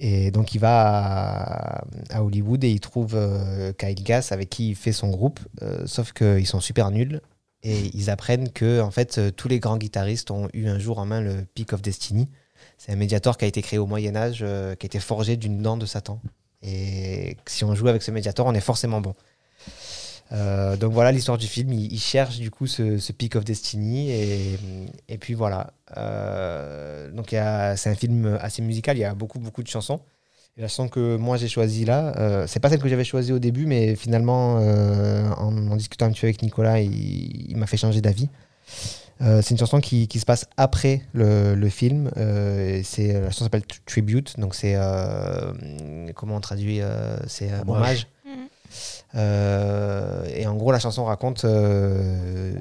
[0.04, 4.76] Et donc il va à, Hollywood et il trouve euh, Kyle Gass avec qui il
[4.76, 7.22] fait son groupe, euh, sauf qu'ils sont super nuls.
[7.62, 10.98] Et ils apprennent que en fait, euh, tous les grands guitaristes ont eu un jour
[10.98, 12.28] en main le Peak of Destiny.
[12.80, 15.62] C'est un médiator qui a été créé au Moyen Âge, qui a été forgé d'une
[15.62, 16.20] dent de Satan.
[16.64, 19.16] Et si on joue avec ce médiator, on est forcément bon.
[20.32, 21.74] Euh, donc voilà l'histoire du film.
[21.74, 24.60] Il, cherche du coup ce, Peak of Destiny et,
[25.10, 25.74] et puis voilà.
[25.98, 28.98] Euh, donc c'est un film assez musical.
[28.98, 30.02] Il y a beaucoup beaucoup de chansons.
[30.58, 33.40] La chanson que moi j'ai choisie là, euh, c'est pas celle que j'avais choisie au
[33.40, 38.02] début, mais finalement euh, en, discutant un petit peu avec Nicolas, il m'a fait changer
[38.02, 38.30] d'avis.
[39.22, 42.10] Euh, c'est une chanson qui, qui se passe après le, le film.
[42.18, 45.54] Euh, c'est la chanson s'appelle Tribute, donc c'est euh,
[46.16, 48.08] comment on traduit euh, C'est euh, Hommage.
[49.16, 52.54] Euh, et en gros, la chanson raconte euh,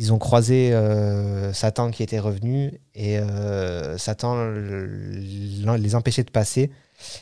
[0.00, 6.70] ils ont croisé euh, Satan qui était revenu et euh, Satan les empêchait de passer.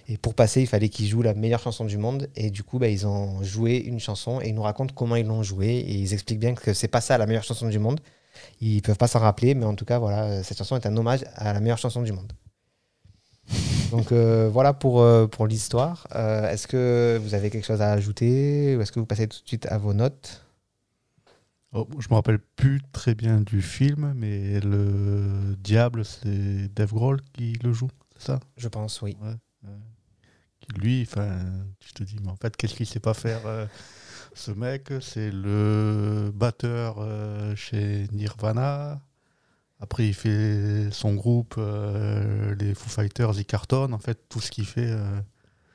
[0.08, 2.28] Et pour passer, il fallait qu'ils jouent la meilleure chanson du monde.
[2.36, 5.26] Et du coup, bah, ils ont joué une chanson et ils nous racontent comment ils
[5.26, 5.76] l'ont jouée.
[5.76, 8.00] Et ils expliquent bien que c'est pas ça la meilleure chanson du monde.
[8.60, 11.24] Ils peuvent pas s'en rappeler, mais en tout cas, voilà, cette chanson est un hommage
[11.34, 12.30] à la meilleure chanson du monde.
[13.90, 16.06] Donc euh, voilà pour, pour l'histoire.
[16.14, 19.48] Est-ce que vous avez quelque chose à ajouter ou est-ce que vous passez tout de
[19.48, 20.45] suite à vos notes?
[21.72, 27.20] Oh, je me rappelle plus très bien du film, mais le diable, c'est Dave Grohl
[27.33, 28.40] qui le joue, c'est ça?
[28.57, 29.16] Je pense, oui.
[30.74, 31.29] Lui, enfin,
[31.85, 33.66] je te dis, mais en fait, qu'est-ce qu'il sait pas faire euh,
[34.35, 39.00] Ce mec, c'est le batteur euh, chez Nirvana.
[39.79, 43.94] Après, il fait son groupe, euh, les Foo Fighters, il cartonne.
[43.94, 44.92] En fait, tout ce qu'il fait,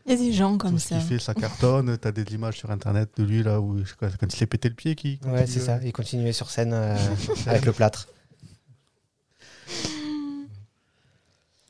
[0.06, 0.98] Il y a des gens comme tout ce ça.
[0.98, 1.98] qu'il fait, ça cartonne.
[1.98, 4.96] T'as des images sur Internet de lui là où quand il s'est pété le pied,
[4.96, 5.80] qui Ouais, c'est ça.
[5.84, 6.98] Il continuait sur scène euh,
[7.46, 8.08] avec le plâtre.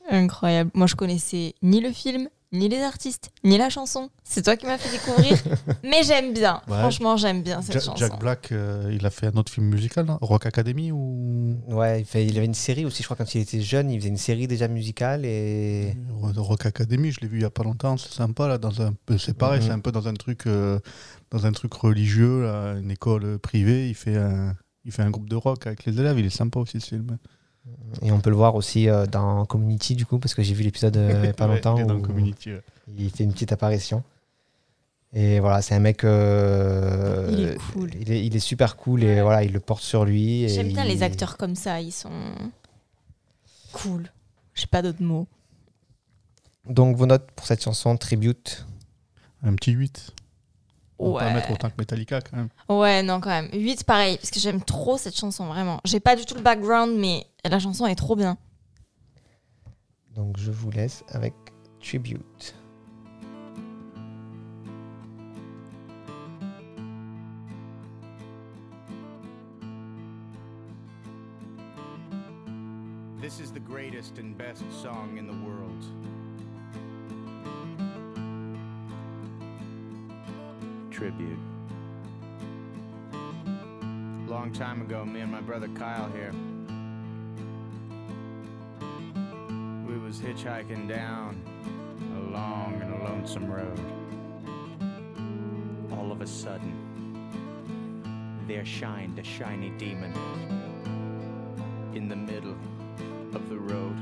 [0.08, 0.70] Incroyable.
[0.74, 4.10] Moi, je connaissais ni le film, ni les artistes, ni la chanson.
[4.24, 5.36] C'est toi qui m'as fait découvrir.
[5.84, 6.60] Mais j'aime bien.
[6.68, 6.78] Ouais.
[6.78, 7.96] Franchement, j'aime bien cette Ja- chanson.
[7.96, 11.56] Jack Black, euh, il a fait un autre film musical, Rock Academy ou?
[11.68, 13.90] Ouais, il, fait- il avait une série aussi, je crois, quand il était jeune.
[13.90, 15.96] Il faisait une série déjà musicale et.
[16.36, 18.58] Rock Academy, je l'ai vu il y a pas longtemps, c'est sympa là.
[18.58, 19.66] Dans un, peu- c'est pareil, Mhm.
[19.66, 20.78] c'est un peu dans un truc, euh,
[21.30, 23.88] dans un truc religieux, là, une école privée.
[23.88, 26.18] Il fait un, il fait un groupe de rock avec les élèves.
[26.18, 27.16] Il est sympa aussi ce film.
[28.02, 30.64] Et on peut le voir aussi euh, dans Community, du coup, parce que j'ai vu
[30.64, 31.76] l'épisode euh, il y a pas Ouais, longtemps.
[31.76, 32.52] il est dans où Community.
[32.52, 32.62] ouais.
[32.98, 34.02] Il fait une petite apparition.
[35.12, 36.04] Et voilà, c'est un mec.
[36.04, 37.90] euh, Il est cool.
[38.00, 40.48] Il est, il est super cool et voilà, il le porte sur lui.
[40.48, 41.80] J'aime bien il- les acteurs comme ça.
[41.80, 42.10] Ils sont
[43.72, 44.10] cool.
[44.54, 45.26] J'ai pas d'autres mots.
[46.68, 48.66] Donc, vos notes pour cette chanson, Tribute?
[49.42, 50.12] Un petit 8.
[51.04, 52.48] On mettre autant que Metallica quand même.
[52.68, 53.48] Ouais, non, quand même.
[53.52, 55.80] 8, pareil, parce que j'aime trop cette chanson, vraiment.
[55.84, 58.36] J'ai pas du tout le background, mais la chanson est trop bien.
[60.14, 61.34] Donc je vous laisse avec
[61.80, 62.54] Tribute.
[73.20, 76.11] This is the greatest and best song in the world.
[81.02, 81.36] Tribute.
[84.28, 86.32] Long time ago, me and my brother Kyle here.
[89.84, 91.42] We was hitchhiking down
[92.18, 93.80] a long and lonesome road.
[95.90, 96.72] All of a sudden,
[98.46, 100.12] there shined a shiny demon
[101.96, 102.56] in the middle
[103.34, 103.96] of the road.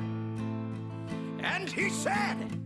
[1.42, 2.59] And he said,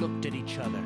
[0.00, 0.82] looked at each other,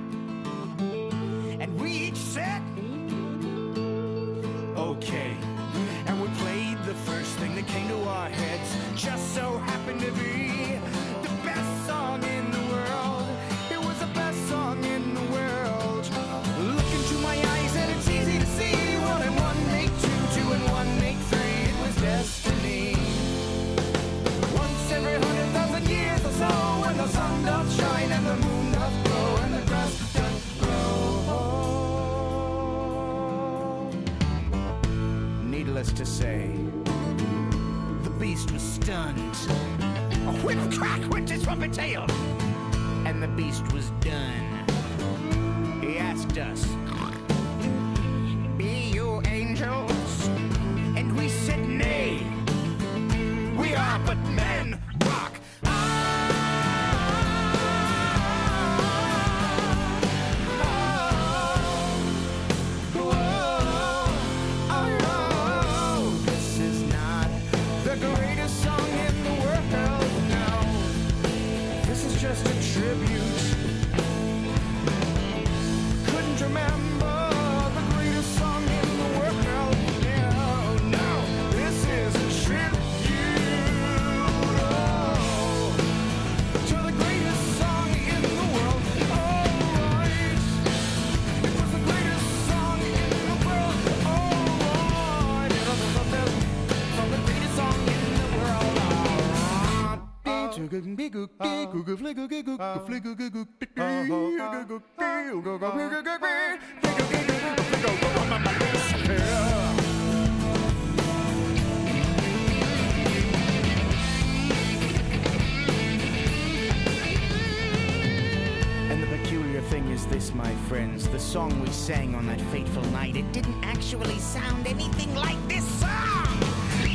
[120.11, 121.09] this, my friends.
[121.09, 125.65] The song we sang on that fateful night, it didn't actually sound anything like this
[125.81, 126.41] song.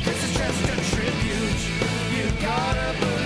[0.04, 1.60] This is just a tribute.
[2.14, 3.23] You gotta believe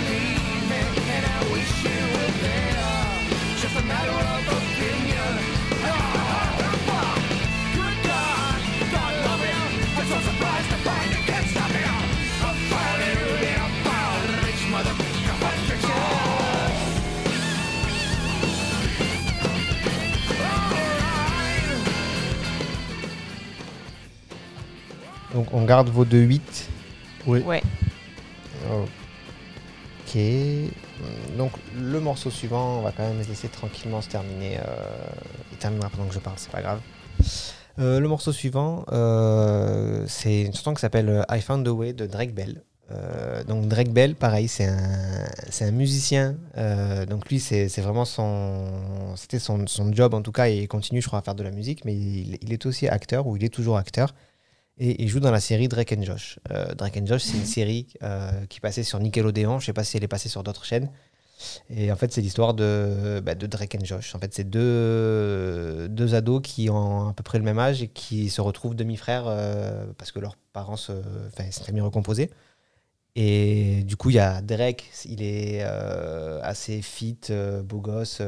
[25.38, 26.68] Donc on garde vos deux 8.
[27.28, 27.38] Oui.
[27.42, 27.62] Ouais.
[28.72, 30.18] Ok.
[31.36, 34.58] Donc le morceau suivant, on va quand même laisser tranquillement se terminer.
[34.58, 34.62] euh,
[35.52, 36.80] il terminera pendant que je parle, c'est pas grave.
[37.78, 42.06] Euh, le morceau suivant, euh, c'est une chanson qui s'appelle I Found a Way de
[42.06, 42.60] Drake Bell.
[42.90, 46.34] Euh, donc Drake Bell, pareil, c'est un, musicien.
[46.56, 48.64] Euh, donc lui, c'est c'est vraiment son,
[49.14, 51.44] c'était son, son job en tout cas, et il continue, je crois, à faire de
[51.44, 54.14] la musique, mais il, il est aussi acteur ou il est toujours acteur.
[54.78, 56.38] Et il joue dans la série Drake and Josh.
[56.50, 59.58] Euh, Drake and Josh, c'est une série euh, qui passait sur Nickelodeon.
[59.58, 60.90] Je sais pas si elle est passée sur d'autres chaînes.
[61.70, 64.14] Et en fait, c'est l'histoire de, bah, de Drake and Josh.
[64.14, 67.88] En fait, c'est deux, deux ados qui ont à peu près le même âge et
[67.88, 72.30] qui se retrouvent demi-frères euh, parce que leurs parents se, une famille recomposée.
[73.14, 77.18] Et du coup, il y a Drake, il est euh, assez fit,
[77.64, 78.20] beau gosse.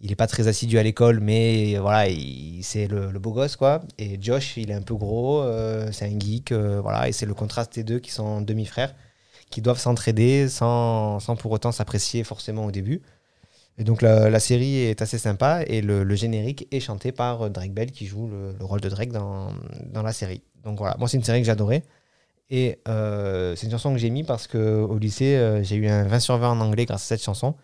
[0.00, 3.82] Il est pas très assidu à l'école, mais voilà, il- c'est le, beau gosse, quoi.
[3.98, 7.08] Et Josh, il est un peu gros, euh, c'est un geek, euh, voilà.
[7.08, 8.94] Et c'est le contraste des deux qui sont demi-frères,
[9.50, 13.02] qui doivent s'entraider sans, sans pour autant s'apprécier forcément au début.
[13.78, 17.90] Et donc la, série est assez sympa et le, générique est chanté par Drake Bell
[17.92, 19.48] qui joue le, le rôle de Drake dans,
[19.92, 20.42] dans la série.
[20.64, 21.82] Donc voilà, moi c'est une série que j'adorais.
[22.50, 26.04] Et euh, c'est une chanson que j'ai mis parce qu'au lycée, euh, j'ai eu un
[26.04, 27.56] 20 sur 20 en anglais grâce à cette chanson.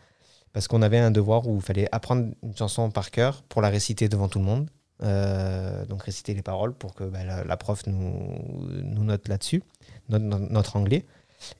[0.53, 3.68] Parce qu'on avait un devoir où il fallait apprendre une chanson par cœur pour la
[3.68, 4.68] réciter devant tout le monde.
[5.03, 9.62] Euh, donc réciter les paroles pour que bah, la, prof nous, note là-dessus,
[10.09, 11.05] notre, anglais.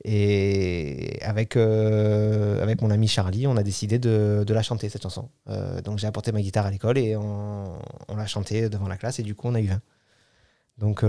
[0.05, 5.03] Et avec, euh, avec mon ami Charlie, on a décidé de, de la chanter, cette
[5.03, 5.29] chanson.
[5.49, 8.95] Euh, donc j'ai apporté ma guitare à l'école et on, on l'a chantée devant la
[8.95, 9.81] classe et du coup on a eu 20.
[10.77, 11.05] Donc,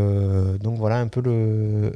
[0.60, 1.92] donc voilà un peu le,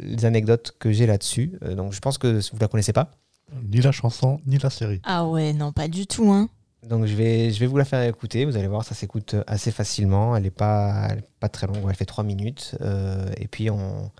[0.00, 1.58] les anecdotes que j'ai là-dessus.
[1.76, 3.12] Donc je pense que vous la connaissez pas.
[3.70, 5.00] Ni la chanson, ni la série.
[5.04, 6.30] Ah ouais, non, pas du tout.
[6.30, 6.48] Hein.
[6.88, 8.44] Donc je vais, je vais vous la faire écouter.
[8.44, 10.36] Vous allez voir, ça s'écoute assez facilement.
[10.36, 11.08] Elle n'est pas,
[11.40, 11.84] pas très longue.
[11.88, 12.76] Elle fait 3 minutes.
[12.80, 14.10] Euh, et puis on,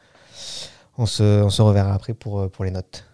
[0.96, 3.04] on, se, on se reverra après pour, euh, pour les notes.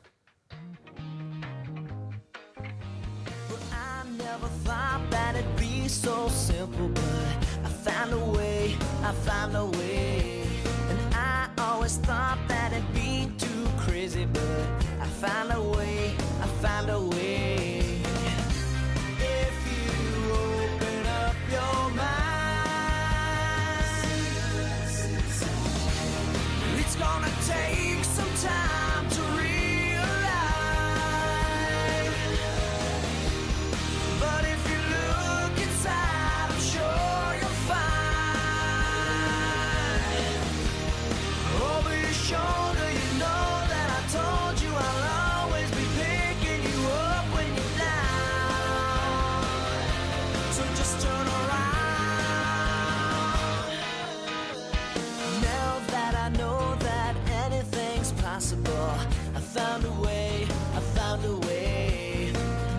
[59.34, 62.32] I found a way, I found a way.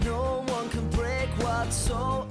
[0.04, 2.28] No one can break what's so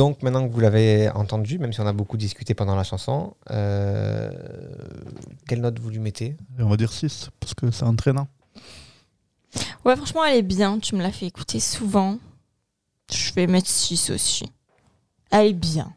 [0.00, 3.34] Donc maintenant que vous l'avez entendu, même si on a beaucoup discuté pendant la chanson,
[3.50, 4.32] euh,
[5.46, 6.38] quelle note vous lui mettez?
[6.58, 8.26] Et on va dire 6, parce que c'est entraînant.
[9.84, 10.78] Ouais, franchement, elle est bien.
[10.78, 12.16] Tu me l'as fait écouter souvent.
[13.12, 14.50] Je vais mettre 6 aussi.
[15.30, 15.92] Elle est bien.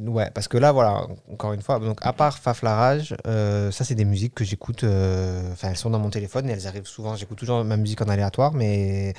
[0.00, 3.94] Ouais, parce que là, voilà, encore une fois, donc à part Faflarage, euh, ça c'est
[3.94, 7.14] des musiques que j'écoute, euh, enfin elles sont dans mon téléphone et elles arrivent souvent,
[7.14, 9.12] j'écoute toujours ma musique en aléatoire, mais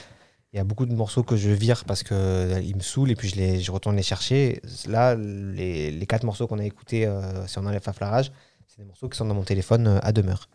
[0.54, 3.30] il y a beaucoup de morceaux que je vire parce qu'ils me saoulent et puis
[3.30, 4.62] je, retourne les chercher.
[4.88, 8.32] Là, les, quatre morceaux qu'on a écoutés, euh, si on enlève Faflarage,
[8.68, 10.48] c'est des morceaux qui sont dans mon téléphone euh, à demeure.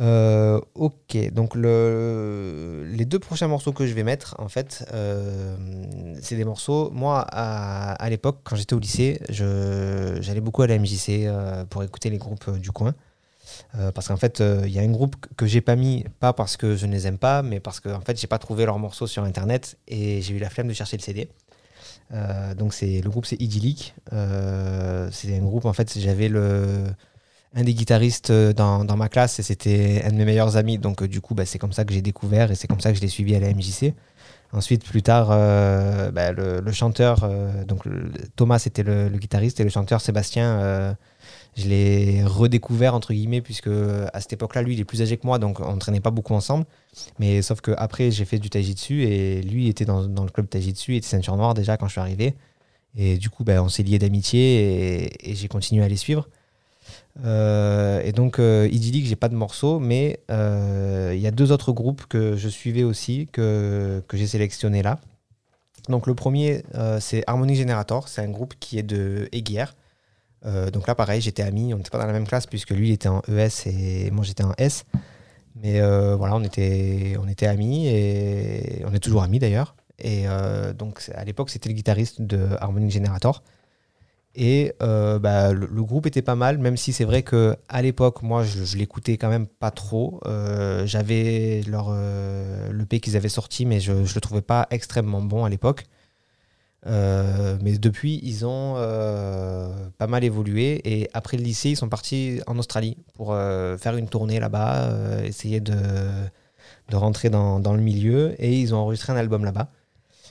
[0.00, 5.56] Euh, ok, donc le, les deux prochains morceaux que je vais mettre, en fait, euh,
[6.22, 6.90] c'est des morceaux.
[6.90, 12.10] Moi, à, l'époque, quand j'étais au lycée, j'allais beaucoup à la MJC euh, pour écouter
[12.10, 12.94] les groupes euh, du coin.
[13.76, 16.32] Euh, parce qu'en fait, euh, il y a un groupe que j'ai pas mis, pas
[16.32, 18.64] parce que je ne les aime pas, mais parce que en fait, j'ai pas trouvé
[18.66, 21.28] leurs morceaux sur internet et j'ai eu la flemme de chercher le CD.
[22.14, 23.94] Euh, donc c'est le groupe c'est Idyllic.
[24.12, 26.84] Euh, c'est un groupe en fait j'avais le
[27.54, 31.20] un des guitaristes dans, ma classe et c'était un de mes meilleurs amis donc du
[31.20, 33.08] coup bah, c'est comme ça que j'ai découvert et c'est comme ça que je l'ai
[33.08, 33.94] suivi à la MJC.
[34.52, 37.28] Ensuite plus tard bah, le, chanteur
[37.66, 37.84] donc
[38.36, 40.96] Thomas c'était le, guitariste et le chanteur Sébastien
[41.58, 45.26] je l'ai redécouvert entre guillemets puisque à cette époque-là lui il est plus âgé que
[45.26, 46.64] moi donc on ne traînait pas beaucoup ensemble
[47.18, 50.92] mais sauf que après j'ai fait du taijitsu et lui était dans, le club taijitsu,
[50.92, 52.34] il était ceinture noire déjà quand je suis arrivé.
[52.96, 56.28] Et du coup, ben, on s'est liés d'amitié et, j'ai continué à les suivre.
[57.24, 61.52] Euh, et donc, euh, Idyllic, j'ai pas de morceaux, mais euh, il y a deux
[61.52, 64.98] autres groupes que je suivais aussi, que, que j'ai sélectionné là.
[65.88, 69.74] Donc, le premier, euh, c'est Harmony Generator, c'est un groupe qui est de Eguière.
[70.46, 72.88] Euh, donc là, pareil, j'étais amis, on n'était pas dans la même classe puisque lui,
[72.88, 74.84] il était en ES et moi, j'étais en S.
[75.60, 79.74] Mais euh, voilà, on était, on était amis et on est toujours amis d'ailleurs.
[79.98, 83.42] Et euh, donc à l'époque, c'était le guitariste de Harmonic Generator.
[84.40, 88.22] Et bah, le, le groupe était pas mal, même si c'est vrai que à l'époque,
[88.22, 90.20] moi, je, l'écoutais quand même pas trop.
[90.84, 95.44] J'avais leur euh, l'EP qu'ils avaient sorti, mais je, je le trouvais pas extrêmement bon
[95.44, 95.86] à l'époque.
[96.86, 100.80] Euh, mais depuis, ils ont euh, pas mal évolué.
[100.84, 104.90] Et après le lycée, ils sont partis en Australie pour euh, faire une tournée là-bas,
[105.24, 105.76] essayer de,
[106.88, 108.34] de rentrer dans, le milieu.
[108.42, 109.70] Et ils ont enregistré un album là-bas.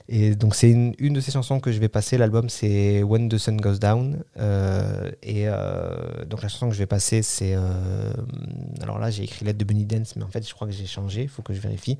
[0.09, 2.17] Et donc, c'est une, de ces chansons que je vais passer.
[2.17, 4.23] L'album, c'est When the Sun Goes Down.
[5.21, 5.47] Et
[6.27, 7.55] donc, la chanson que je vais passer, c'est.
[8.81, 10.85] alors là, j'ai écrit Lettre de Bunny Dance, mais en fait, je crois que j'ai
[10.85, 11.23] changé.
[11.23, 11.97] Il faut que je vérifie.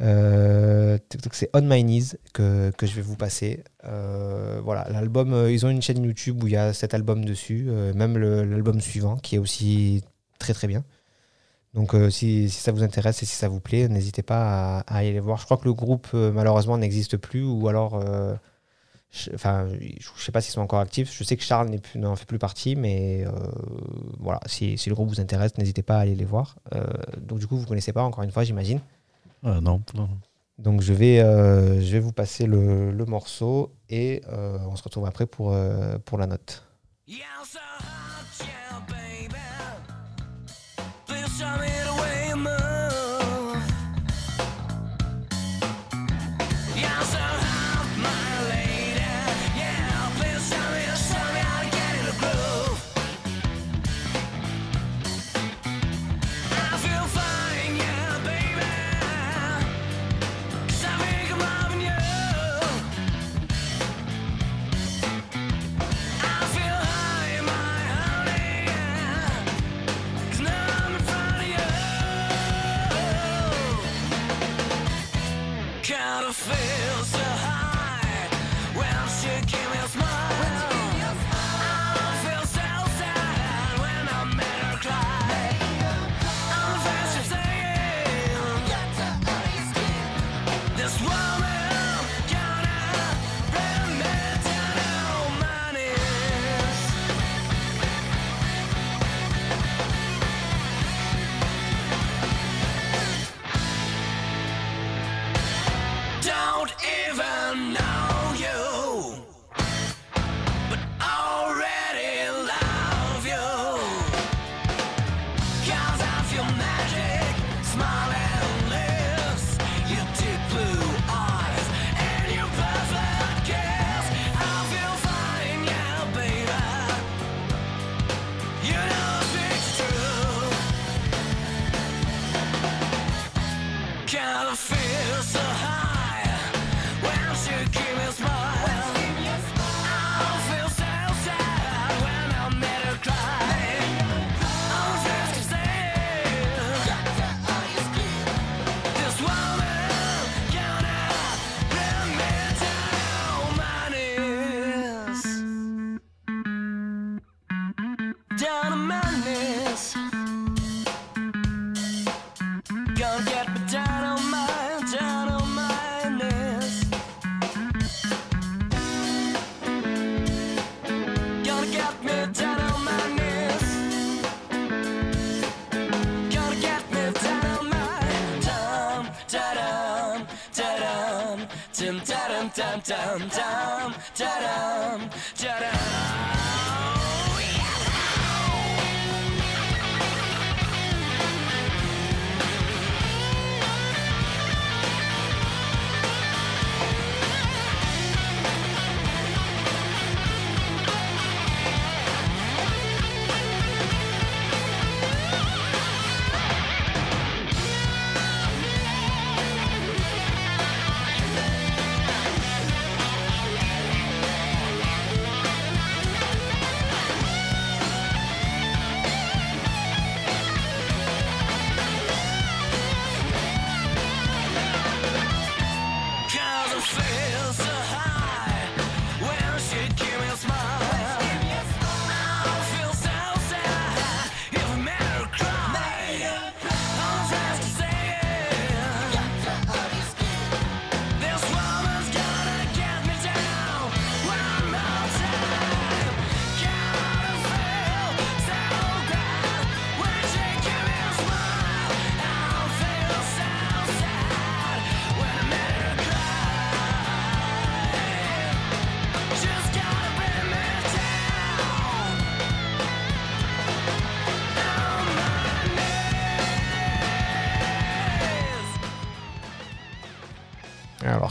[0.00, 0.98] Euh,
[1.32, 3.64] c'est On My Knees que, que je vais vous passer.
[3.84, 7.24] Euh, voilà, l'album, euh, ils ont une chaîne YouTube où il y a cet album
[7.24, 10.02] dessus, même l'album suivant qui est aussi
[10.38, 10.84] très très bien.
[11.74, 15.12] Donc si, si ça vous intéresse et si ça vous plaît, n'hésitez pas à, aller
[15.12, 15.38] les voir.
[15.38, 18.02] Je crois que le groupe malheureusement n'existe plus ou alors,
[19.10, 21.14] je- enfin, je, je sais pas s'ils sont encore actifs.
[21.16, 23.24] Je sais que Charles n'en fait plus partie, mais
[24.18, 26.56] voilà, si, si le groupe vous intéresse, n'hésitez pas à aller les voir.
[27.20, 28.80] Donc du coup, vous connaissez pas encore une fois, j'imagine.
[29.44, 30.08] Ah, non, non.
[30.58, 34.82] Donc je vais, euh, je vais vous passer le, le morceau et euh, on se
[34.82, 36.64] retrouve après pour, euh, pour la note.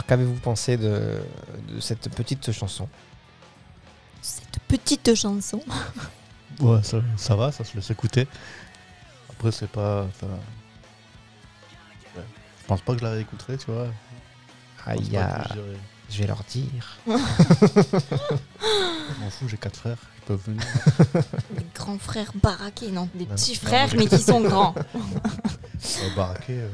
[0.08, 1.20] Qu'avez-vous pensé de,
[1.68, 2.88] de cette petite chanson?
[4.22, 5.60] Cette petite chanson.
[6.60, 8.26] Ouais, ça, ça va, ça se laisse écouter.
[9.30, 10.04] Après, c'est pas.
[10.22, 10.28] ouais.
[12.62, 13.86] Je pense pas que je la réécouterai, tu vois.
[14.84, 15.46] Ah, Je a...
[16.18, 16.98] vais leur dire.
[17.06, 17.12] Je
[19.20, 20.62] m'en fous, j'ai quatre frères, ils peuvent venir.
[21.50, 24.74] Des grands frères baraqués, non, des Non, petits non, frères, mais- mais qui sont grands.
[24.74, 26.68] Euh, baraqué, euh,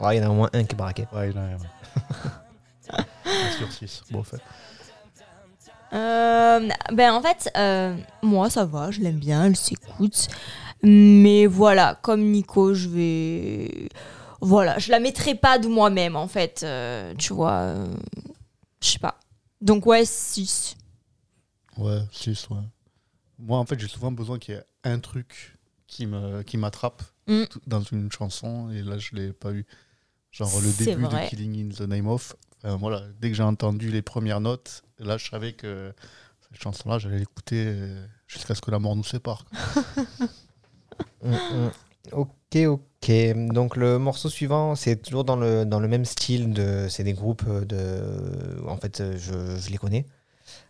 [0.00, 1.06] Ouais, il y en a au moins un qui est baraqué.
[1.12, 1.58] ouais, il y en a un, ouais.
[3.58, 4.02] Sur 6.
[4.10, 4.40] Bon, en fait.
[5.92, 10.28] Euh, ben en fait, euh, moi ça va, je l'aime bien, elle s'écoute.
[10.82, 13.88] Mais voilà, comme Nico, je vais.
[14.40, 16.62] Voilà, je la mettrai pas de moi-même en fait.
[16.62, 17.86] euh, tu vois, euh,
[18.80, 19.18] je sais pas.
[19.60, 20.76] Donc ouais, 6.
[21.76, 22.56] Ouais, 6, ouais.
[23.38, 27.02] Moi, en fait, j'ai souvent besoin qu'il y ait un truc qui me qui m'attrape
[27.26, 27.44] Mm.
[27.66, 29.64] dans une chanson, et là, je l'ai pas eu.
[30.30, 31.24] Genre le début vrai.
[31.24, 32.36] de Killing in the Name of.
[32.62, 35.92] Voilà, dès que j'ai entendu les premières notes, là, je savais que
[36.40, 39.44] cette chanson-là, j'allais l'écouter euh, jusqu'à ce que la mort nous sépare.
[41.22, 41.70] Mm, mm.
[42.12, 43.12] Ok, ok.
[43.52, 46.52] Donc le morceau suivant, c'est toujours dans le, dans le même style.
[46.52, 48.58] De, c'est des groupes de.
[48.66, 50.06] En fait, je, je les connais.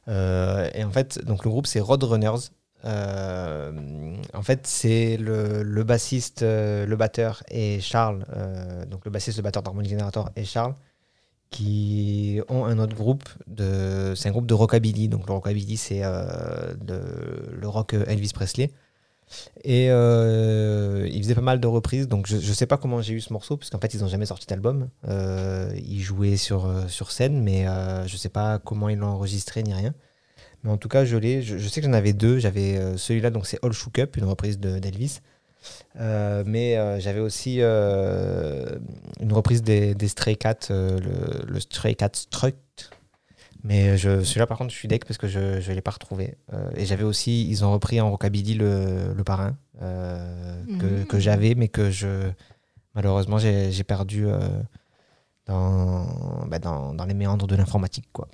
[0.08, 2.50] Euh, et en fait, donc le groupe, c'est Roadrunners.
[2.84, 3.72] Euh,
[4.32, 9.42] en fait, c'est le, bassiste, euh, le batteur et Charles, euh, donc le bassiste, le
[9.42, 10.74] batteur d'Harmony Generator et Charles,
[11.50, 13.28] qui ont un autre groupe.
[14.14, 15.08] C'est un groupe de rockabilly.
[15.08, 18.70] Donc le rockabilly, c'est le rock Elvis Presley.
[19.62, 23.14] Et euh, il faisait pas mal de reprises, donc je, je sais pas comment j'ai
[23.14, 24.88] eu ce morceau, parce qu'en fait ils ont jamais sorti d'album.
[25.06, 27.66] Ils jouaient sur, sur scène, mais
[28.06, 29.94] je sais pas comment ils l'ont enregistré ni rien.
[30.64, 31.42] Mais en tout cas, je l'ai.
[31.42, 32.38] Je, je sais que j'en avais deux.
[32.38, 35.20] J'avais euh, celui-là, donc c'est All Shook Up, une reprise de- d'Elvis.
[35.98, 42.10] Euh, mais euh, j'avais aussi une reprise des, des Stray Cats, le, le Stray Cat
[42.14, 42.56] Strut.
[43.62, 45.38] Mais celui-là, par contre, je suis deck parce que je
[45.68, 46.34] ne l'ai pas retrouvé.
[46.76, 51.04] Et j'avais aussi, ils ont repris en rockabilly le, le parrain que, Mhm.
[51.06, 52.30] que j'avais, mais que je
[52.94, 54.26] malheureusement j'ai j'ai perdu
[55.46, 56.06] dans,
[56.46, 58.08] bah, dans, dans les méandres de l'informatique.
[58.12, 58.28] quoi.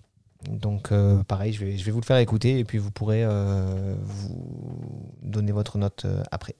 [0.49, 5.13] Donc, euh, pareil, je vais, vous le faire écouter et puis vous pourrez euh, vous
[5.23, 6.57] donner votre note euh, après.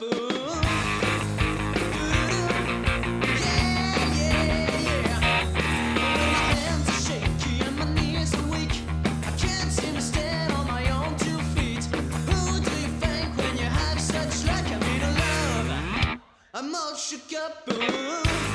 [0.00, 0.63] All
[16.56, 17.68] I'm all shook up.
[17.68, 18.53] ooh.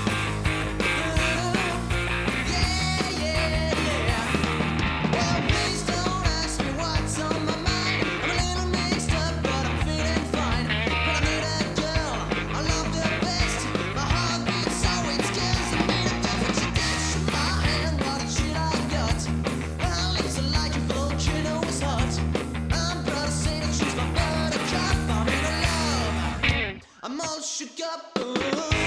[27.30, 28.18] All shook up.
[28.20, 28.79] Ooh.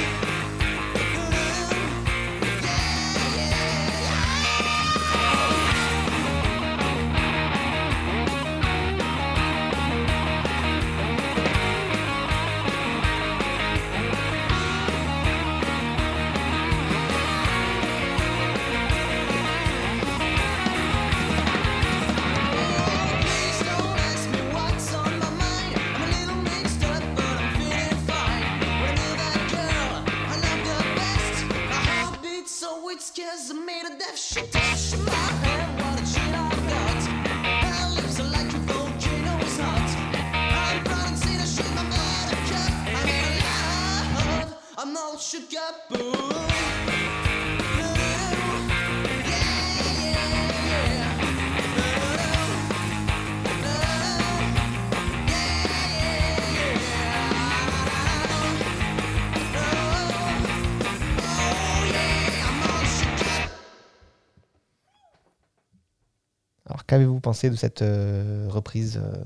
[66.92, 69.24] Qu'avez-vous pensé de cette euh, reprise euh,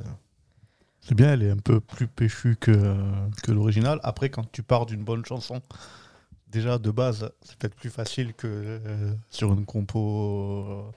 [1.01, 2.95] C'est bien, elle est un peu plus péchue que,
[3.43, 3.99] que l'original.
[4.05, 5.61] Après, quand tu pars d'une bonne chanson,
[6.47, 10.93] déjà de base, c'est peut-être plus facile que euh, sur une compo.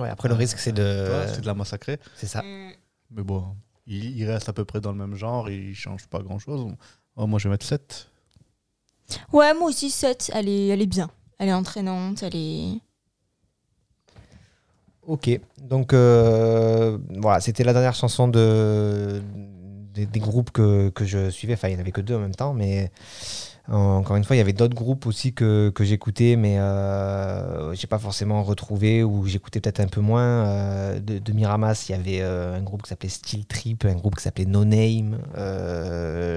[0.00, 0.82] Ouais, après, le risque, c'est de.
[0.82, 2.00] euh, c'est de la massacrer.
[2.16, 2.42] C'est ça.
[2.42, 3.54] Mais bon,
[3.86, 6.66] il, il reste à peu près dans le même genre, il change pas grand chose.
[7.16, 8.10] moi, je vais mettre 7.
[9.32, 11.10] Ouais, moi aussi 7, elle est, elle est bien.
[11.38, 12.80] Elle est entraînante, elle est.
[15.04, 15.28] Ok,
[15.60, 19.20] donc euh, voilà, c'était la dernière chanson de,
[19.94, 21.54] des, groupes que, que je suivais.
[21.54, 22.92] Enfin, il n'y en avait que deux en même temps, mais
[23.68, 27.74] euh, encore une fois, il y avait d'autres groupes aussi que, que j'écoutais, mais euh,
[27.74, 30.46] j'ai pas forcément retrouvé ou j'écoutais peut-être un peu moins.
[30.46, 34.16] Euh, de, de Miramas, il y avait un groupe qui s'appelait Steel Trip, un groupe
[34.16, 35.18] qui s'appelait No Name.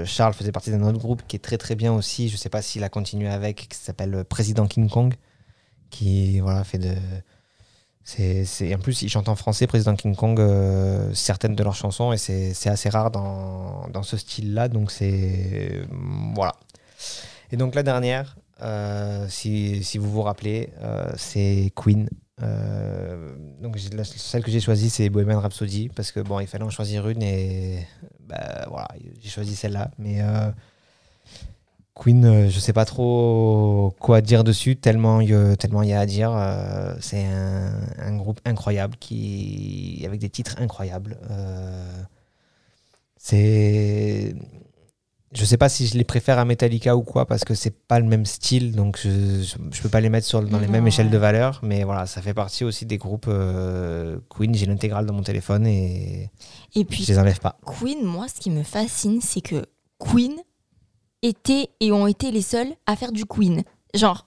[0.06, 2.30] Charles faisait partie d'un autre groupe qui est très très bien aussi.
[2.30, 5.14] Je sais pas s'il a continué avec, qui s'appelle Président King Kong,
[5.90, 6.96] qui voilà fait de
[8.08, 12.14] c'est, en plus, ils chantent en français, Président King Kong, euh, certaines de leurs chansons,
[12.14, 14.68] et c'est, assez rare dans, dans ce style-là.
[14.68, 15.82] Donc, c'est.
[16.36, 16.54] Voilà.
[17.52, 22.08] Et donc, la dernière, euh, si, si vous vous rappelez, euh, c'est Queen.
[22.44, 26.70] Euh, donc, celle que j'ai choisie, c'est Bohemian Rhapsody, parce que bon, il fallait en
[26.70, 27.88] choisir une, et
[28.20, 28.88] bah, voilà,
[29.20, 29.90] j'ai choisi celle-là.
[29.98, 30.22] Mais.
[31.96, 35.94] Queen, euh, je sais pas trop quoi dire dessus, tellement il y a- tellement y
[35.94, 36.32] a à dire.
[36.36, 41.18] Euh, c'est un, un groupe incroyable qui avec des titres incroyables.
[41.32, 42.04] Euh,
[43.18, 44.36] c'est,
[45.34, 48.00] je sais pas si je les préfère à Metallica ou quoi parce que c'est pas
[48.00, 49.42] le même style, donc je,
[49.72, 51.60] je peux pas les mettre sur, dans les Non, mêmes échelles de valeur.
[51.64, 54.54] Mais voilà, ça fait partie aussi des groupes euh, Queen.
[54.54, 56.30] J'ai l'intégrale dans mon téléphone et
[56.76, 57.58] Et puis, je les enlève pas.
[57.66, 59.66] Queen, moi, ce qui me fascine, c'est que
[59.98, 60.36] Queen
[61.22, 63.64] était et ont été les seuls à faire du Queen.
[63.94, 64.26] Genre,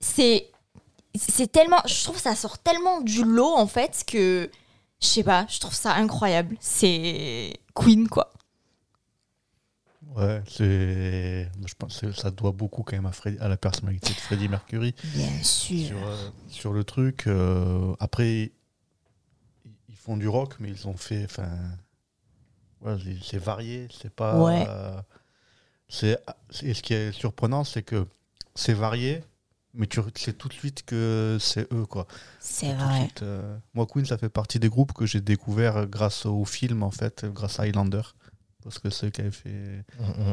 [0.00, 0.48] c'est.
[1.14, 1.80] C'est tellement.
[1.86, 4.50] Je trouve ça sort tellement du lot, en fait, que.
[5.00, 6.56] Je sais pas, je trouve ça incroyable.
[6.60, 7.52] C'est.
[7.74, 8.32] Queen, quoi.
[10.16, 11.50] Ouais, c'est.
[11.66, 14.48] Je pense que ça doit beaucoup quand même à, Freddy- à la personnalité de Freddie
[14.48, 14.94] Mercury.
[15.14, 15.86] Bien sûr.
[15.86, 17.26] Sur, euh, sur le truc.
[17.26, 18.52] euh, après,
[19.88, 21.24] ils- font du rock, mais ils ont fait.
[21.24, 21.48] Enfin.
[22.80, 23.86] Ouais, c'est varié.
[23.96, 24.36] C'est pas.
[24.42, 24.66] Ouais.
[24.68, 25.00] euh,
[25.92, 26.18] c'est
[26.62, 28.06] et ce qui est surprenant, c'est que
[28.54, 29.22] c'est varié,
[29.74, 32.06] mais tu sais tout de suite que c'est eux, quoi.
[32.40, 33.04] C'est vrai.
[33.04, 36.82] suite, euh, moi, Queen, ça fait partie des groupes que j'ai découvert grâce au film,
[36.82, 38.00] en fait, grâce à Highlander.
[38.64, 39.84] Parce que c'est qui avaient fait.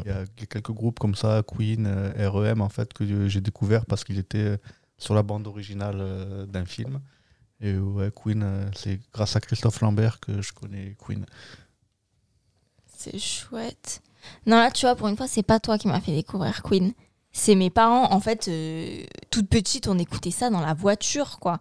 [0.06, 3.84] Il y a quelques groupes comme ça, Queen, euh, REM, en fait, que j'ai découvert
[3.84, 4.58] parce qu'il était
[4.96, 7.00] sur la bande originale euh, d'un film.
[7.60, 11.26] Et ouais, Queen, c'est grâce à Christophe Lambert que je connais Queen.
[12.96, 14.00] C'est chouette.
[14.46, 16.92] Non, là, tu vois, pour une fois, c'est pas toi qui m'as fait découvrir Queen.
[17.32, 18.12] C'est mes parents.
[18.12, 21.58] En fait, euh, toute petite, on écoutait ça dans la voiture, quoi.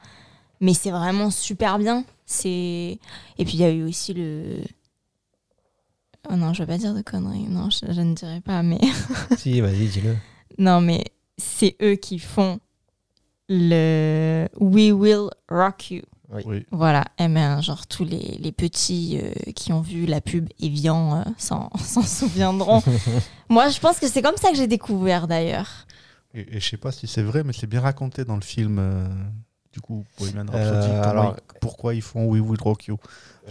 [0.61, 2.03] Mais c'est vraiment super bien.
[2.25, 2.99] C'est
[3.37, 4.61] Et puis, il y a eu aussi le.
[6.29, 7.47] Oh non, je vais pas dire de conneries.
[7.47, 8.79] Non, je, je ne dirais pas, mais.
[9.37, 10.15] si, vas-y, dis-le.
[10.57, 11.05] non, mais
[11.37, 12.59] c'est eux qui font
[13.47, 16.01] le We Will Rock You.
[16.45, 16.65] Oui.
[16.71, 21.17] Voilà, eh ben, genre tous les, les petits euh, qui ont vu la pub Evian
[21.17, 22.83] euh, s'en s'en souviendront.
[23.49, 25.87] Moi, je pense que c'est comme ça que j'ai découvert d'ailleurs.
[26.35, 28.77] Et, et je sais pas si c'est vrai, mais c'est bien raconté dans le film.
[28.79, 29.07] euh,
[29.73, 30.87] du coup, Bohemian Rhapsody.
[30.93, 32.97] Euh, alors- ils- pourquoi ils font We Will Rock You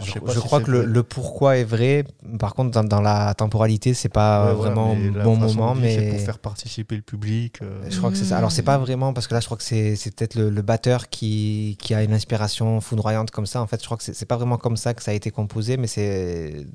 [0.03, 2.03] Je, si crois que le, pourquoi est vrai.
[2.39, 5.75] Par contre, dans, dans la temporalité, c'est pas Ouais, vraiment mais la bon moment.
[5.75, 7.61] dire, C'est Mais pour faire participer le public.
[7.61, 8.37] euh, je crois que c'est ça.
[8.37, 11.09] Alors, c'est pas vraiment parce que là, je crois que c'est peut-être le, le batteur
[11.09, 13.61] qui, qui a une inspiration foudroyante comme ça.
[13.61, 15.77] En fait, je crois que c'est pas vraiment comme ça que ça a été composé,
[15.77, 16.65] mais c'est.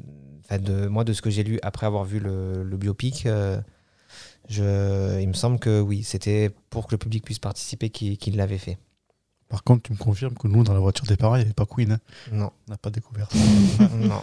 [0.44, 3.58] Enfin, de, moi, de ce que j'ai lu après avoir vu le, le biopic, euh,
[4.48, 8.36] je, il me semble que oui, c'était pour que le public puisse participer qu'il qu'il
[8.36, 8.76] l'avait fait.
[9.54, 11.52] Par contre, tu me confirmes que nous, dans la voiture des parents, il n'y avait
[11.52, 11.92] pas Queen.
[11.92, 11.98] hein.
[12.32, 12.50] Non.
[12.66, 13.38] On n'a pas découvert ça.
[13.96, 14.20] non.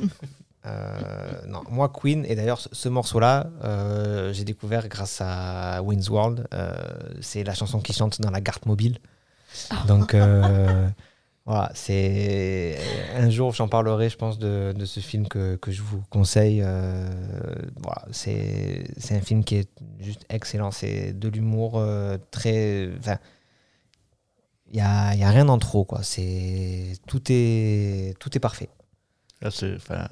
[0.65, 6.09] Euh, non, moi Queen, et d'ailleurs ce, ce morceau-là, euh, j'ai découvert grâce à Wayne's
[6.09, 6.47] World.
[6.53, 6.73] Euh,
[7.21, 8.97] c'est la chanson qui chante dans la garde mobile.
[9.87, 10.89] Donc euh,
[11.45, 12.77] voilà, c'est
[13.15, 16.61] un jour j'en parlerai, je pense, de, de ce film que, que je vous conseille.
[16.61, 17.09] Euh,
[17.81, 19.69] voilà, c'est c'est un film qui est
[20.01, 20.71] juste excellent.
[20.71, 22.89] C'est de l'humour euh, très.
[22.99, 23.17] Enfin,
[24.71, 26.01] il y a, y a rien en trop quoi.
[26.03, 28.69] C'est tout est tout est parfait.
[29.41, 30.07] Là, c'est, enfin,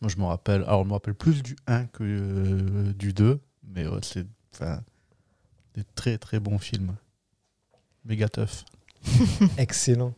[0.00, 0.62] moi, je me rappelle.
[0.64, 3.40] Alors, je me rappelle plus du 1 que euh, du 2,
[3.74, 4.80] mais ouais, c'est enfin,
[5.74, 6.94] des très très bons films.
[8.04, 8.64] Méga tough.
[9.58, 10.12] Excellent.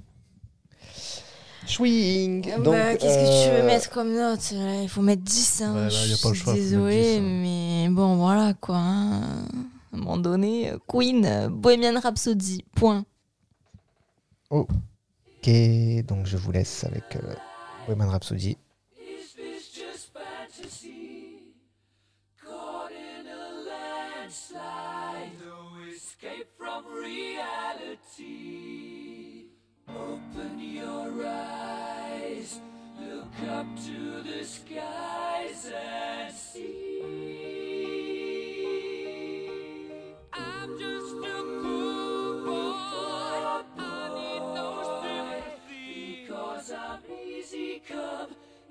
[1.66, 2.50] Swing.
[2.52, 4.52] Ah bah, Qu'est-ce que tu veux mettre comme note?
[4.82, 5.62] Il faut mettre 10.
[5.62, 5.74] Hein.
[5.74, 7.20] Ouais, là, je y a pas le suis choix, faut mettre Désolée, 10, hein.
[7.42, 8.76] mais bon, voilà quoi.
[8.78, 9.22] hein.
[9.92, 13.04] À un moment donné, euh, Queen, euh, Bohemian Rhapsody, point.
[14.52, 15.48] Ok,
[16.04, 17.34] donc je vous laisse avec euh,
[40.78, 41.61] just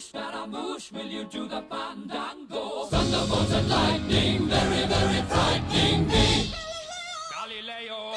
[0.00, 2.86] Scaramouche, Scaramouche, will you do the fandango?
[2.86, 6.50] Thunderbolt and lightning, very, very frightening me.
[7.30, 8.12] Galileo,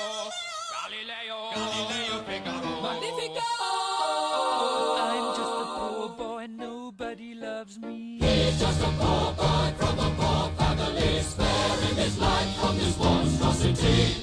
[0.71, 2.81] Galileo, Galileo Figaro.
[2.81, 3.49] Magnifico!
[4.97, 8.19] I'm just a poor boy, nobody loves me.
[8.21, 14.22] He's just a poor boy from a poor family, sparing his life from this monstrosity.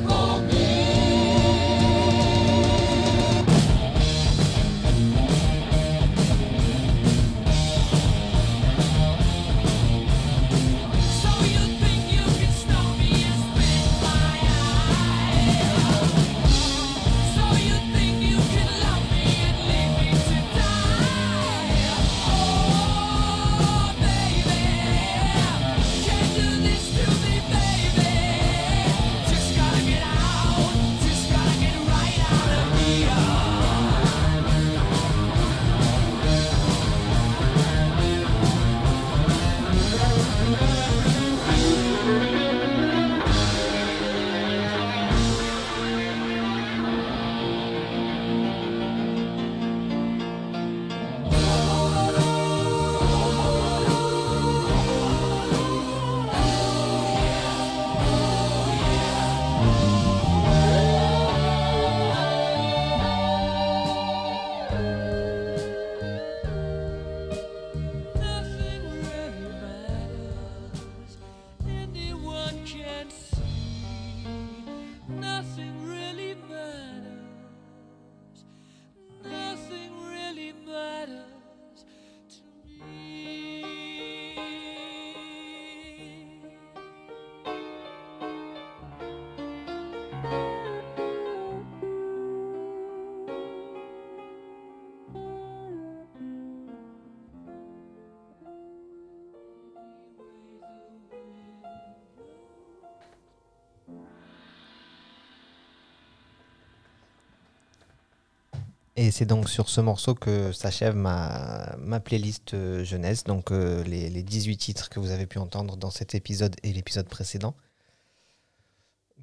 [108.97, 113.83] Et c'est donc sur ce morceau que s'achève ma, ma playlist euh, jeunesse, donc euh,
[113.83, 117.55] les, les 18 titres que vous avez pu entendre dans cet épisode et l'épisode précédent.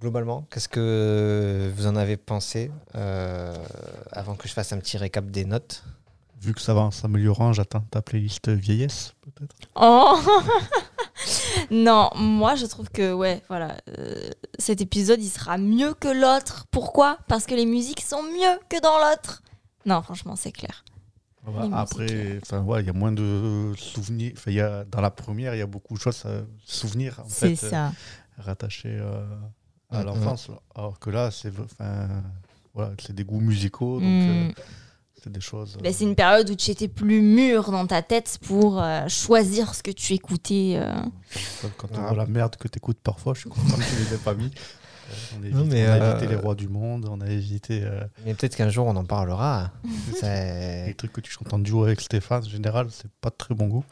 [0.01, 3.53] Globalement, qu'est-ce que vous en avez pensé euh,
[4.13, 5.83] avant que je fasse un petit récap des notes?
[6.41, 9.57] Vu que ça va en s'améliorant, j'attends ta playlist vieillesse, peut-être.
[9.75, 10.17] Oh
[11.73, 16.67] Non, moi je trouve que ouais, voilà, euh, cet épisode il sera mieux que l'autre.
[16.71, 17.19] Pourquoi?
[17.27, 19.43] Parce que les musiques sont mieux que dans l'autre.
[19.87, 20.85] Non, franchement, c'est clair.
[21.47, 24.35] Les musiques, Après, ouais, il y a moins de souvenirs.
[24.47, 27.63] Y a, dans la première, il y a beaucoup de choses à souvenirs, en fait,
[27.65, 27.89] euh,
[28.39, 29.25] rattachés euh,
[29.91, 30.51] à l'enfance.
[30.75, 32.09] Alors que là, c'est enfin,
[32.75, 34.29] voilà, c'est des goûts musicaux, donc Mm.
[34.29, 34.51] euh,
[35.23, 35.77] c'est des choses.
[35.79, 39.09] euh, Ben, c'est une période où tu étais plus mûr dans ta tête pour euh,
[39.09, 40.75] choisir ce que tu écoutais.
[40.77, 40.93] euh.
[41.79, 42.09] Quand, on Ah.
[42.09, 44.51] voit la merde que t'écoutes parfois, je suis content que tu les aies pas mis.
[45.11, 45.13] Euh,
[45.53, 48.01] on, Non, mais, on a euh, évité les rois du monde, on a évité euh,
[48.25, 49.71] Mais peut-être qu'un jour on en parlera.
[50.21, 52.43] C'est- les trucs que tu chantes en duo avec Stéphane.
[52.45, 53.85] En général, c'est pas de très bon goût.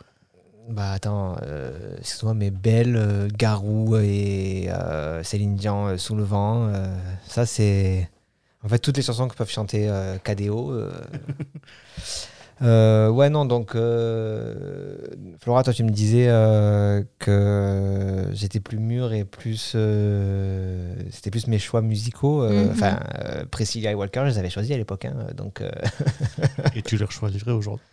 [0.69, 6.25] Bah attends, euh, excuse-moi, mais Belle, euh, Garou et euh, Céline Dion euh, sous le
[6.25, 6.97] vent, euh,
[7.29, 8.11] ça c'est.
[8.65, 10.73] En fait, toutes les chansons que peuvent chanter euh, KDO.
[12.63, 13.09] euh.
[13.09, 14.97] Ouais, non, donc euh,
[15.41, 19.73] Flora, toi tu me disais euh, que j'étais plus mûr et plus.
[19.75, 22.43] euh, C'était plus mes choix musicaux.
[22.43, 22.71] euh, Mhm.
[22.73, 25.05] Enfin, euh, Priscilla et Walker, je les avais choisis à l'époque.
[25.05, 25.61] hein, donc.
[25.61, 25.71] euh,
[26.75, 27.85] Et tu les rechoisirais aujourd'hui?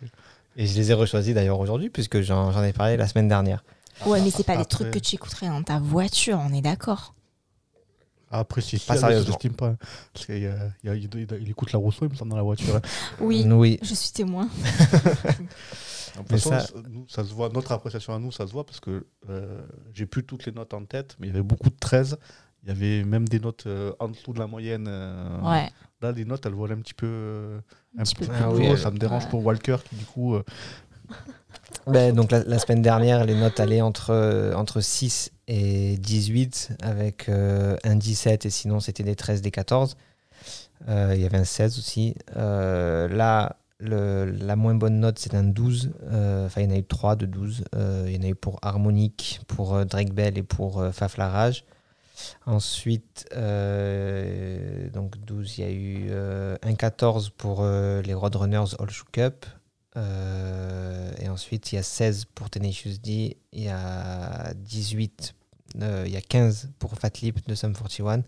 [0.56, 3.64] et je les ai rechoisis d'ailleurs aujourd'hui, puisque j'en ai parlé la semaine dernière.
[4.06, 6.60] Ouais, mais c'est pas les Après- trucs que tu écouterais dans ta voiture, on est
[6.62, 7.14] d'accord.
[8.40, 9.24] Après, si, si, Pas sérieusement.
[9.26, 9.76] je l'estime pas.
[10.12, 12.80] Parce qu'il il, écoute la Rousseau, il me semble, dans la voiture.
[13.20, 13.78] Oui, Oui.
[13.82, 14.48] je suis témoin.
[16.28, 16.72] De façon, ça- ça...
[16.88, 19.60] Nous, ça se voit, notre appréciation à nous, ça se voit parce que euh,
[19.92, 22.18] j'ai plus toutes les notes en tête, mais il y avait beaucoup de 13.
[22.62, 24.86] Il y avait même des notes euh, en dessous de la moyenne.
[24.88, 25.70] euh, Ouais.
[26.00, 27.58] Là, les notes, elles volaient un petit peu.
[27.98, 28.72] un petit peu peu plus plus haut.
[28.72, 28.76] haut.
[28.76, 29.30] Ça me dérange Ouais.
[29.30, 30.36] pour Walker qui, du coup.
[31.88, 37.28] Euh, donc la, semaine dernière, les notes allaient entre, euh, entre 6 et 18 avec
[37.28, 39.96] euh, un 17 et sinon c'était des 13, des 14.
[40.88, 42.14] Euh, Il y avait un 16 aussi.
[42.36, 45.92] Euh, là, la moins bonne note c'est un 12.
[46.04, 47.64] Euh, Enfin, il y en a eu 3 de 12.
[47.74, 50.90] Euh, il y en a eu pour Harmonique, pour euh, Drake Bell et pour euh,
[50.92, 51.64] Faf la Rage.
[52.46, 58.74] Ensuite, euh, donc 12, il y a eu euh, un 14 pour euh, les Roadrunners
[58.78, 59.46] All Shook Up.
[59.96, 65.34] Euh, et ensuite, il y a 16 pour Tenacious D, il y a 18,
[65.80, 68.22] euh, il y a 15 pour Fat Lip de Sum 41,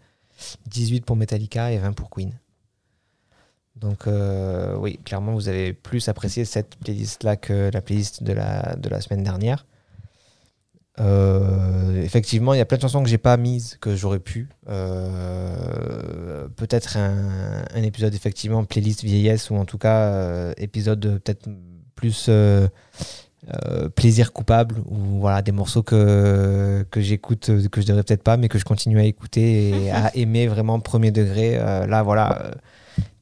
[0.67, 2.33] 18 pour Metallica et 20 pour Queen.
[3.77, 8.77] Donc euh, oui, clairement, vous avez plus apprécié cette playlist-là que la playlist de la,
[8.77, 9.67] de la semaine dernière.
[10.99, 14.49] Euh, effectivement, il y a plein de chansons que j'ai pas mises que j'aurais pu.
[14.69, 21.49] Euh, peut-être un, un épisode effectivement playlist vieillesse ou en tout cas euh, épisode peut-être
[21.95, 22.31] plus
[23.95, 28.49] plaisir coupable ou voilà des morceaux que que j'écoute que je devrais peut-être pas mais
[28.49, 31.57] que je continue à écouter et à aimer vraiment premier degré.
[31.57, 32.51] Là voilà.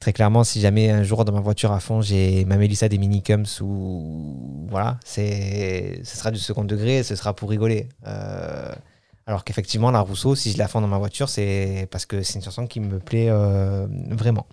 [0.05, 2.99] Très clairement, si jamais un jour dans ma voiture à fond, j'ai ma Mélissa des
[2.99, 7.89] minicums ou voilà, c'est ce sera du second degré, ce sera pour rigoler.
[8.07, 8.71] Euh,
[9.27, 12.35] alors qu'effectivement, la Rousseau, si je la fais dans ma voiture, c'est parce que c'est
[12.35, 14.47] une chanson qui me plaît euh, vraiment.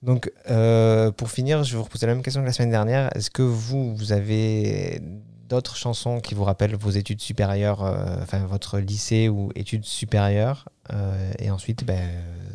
[0.00, 3.14] Donc, euh, pour finir, je vais vous reposer la même question que la semaine dernière.
[3.14, 5.02] Est-ce que vous, vous avez
[5.48, 10.68] d'autres chansons qui vous rappellent vos études supérieures, euh, enfin votre lycée ou études supérieures
[10.92, 12.10] Euh, Et ensuite, ben,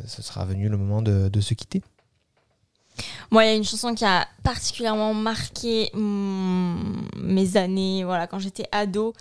[0.06, 1.82] ce sera venu le moment de, se quitter.
[3.30, 8.38] Moi, il y a une chanson qui a particulièrement marqué mm, mes années, voilà, quand
[8.38, 9.14] j'étais ado.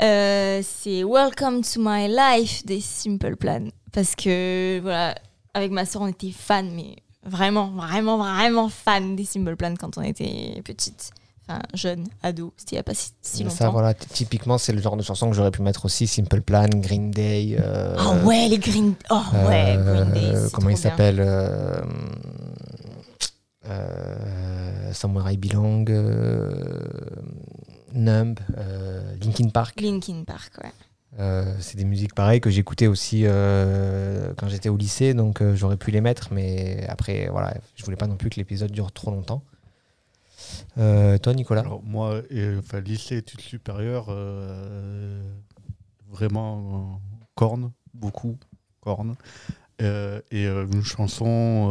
[0.00, 3.68] Euh, c'est Welcome to My Life des Simple Plan.
[3.92, 5.14] Parce que, voilà,
[5.54, 9.96] avec ma soeur, on était fans, mais vraiment, vraiment, vraiment fans des Simple Plan quand
[9.96, 11.12] on était petite.
[11.50, 12.52] Enfin, jeune, ado.
[12.56, 13.56] C'était il n'y a pas si, si longtemps.
[13.56, 16.06] Ça, voilà, typiquement, c'est le genre de chanson que j'aurais pu mettre aussi.
[16.06, 17.56] Simple Plan, Green Day.
[17.58, 18.94] euh, Ah ouais, les Green...
[19.10, 21.80] Oh ouais, euh, Green Day, c'est Comment il s'appelle euh,
[23.68, 25.84] euh, Somewhere I Belong.
[25.88, 26.50] euh,
[27.94, 28.38] Numb.
[28.58, 29.80] euh, Linkin Park.
[29.80, 30.70] Linkin Park, ouais.
[31.18, 35.56] Euh, c'est des musiques pareilles que j'écoutais aussi euh, quand j'étais au lycée, donc euh,
[35.56, 38.92] j'aurais pu les mettre, mais après, voilà, je voulais pas non plus que l'épisode dure
[38.92, 39.42] trop longtemps.
[40.78, 45.22] Euh, toi, Nicolas Alors, moi, et, enfin, lycée, études supérieures, euh,
[46.08, 48.38] vraiment euh, corne, beaucoup
[48.80, 49.14] corne.
[49.82, 51.70] Euh, et une chanson,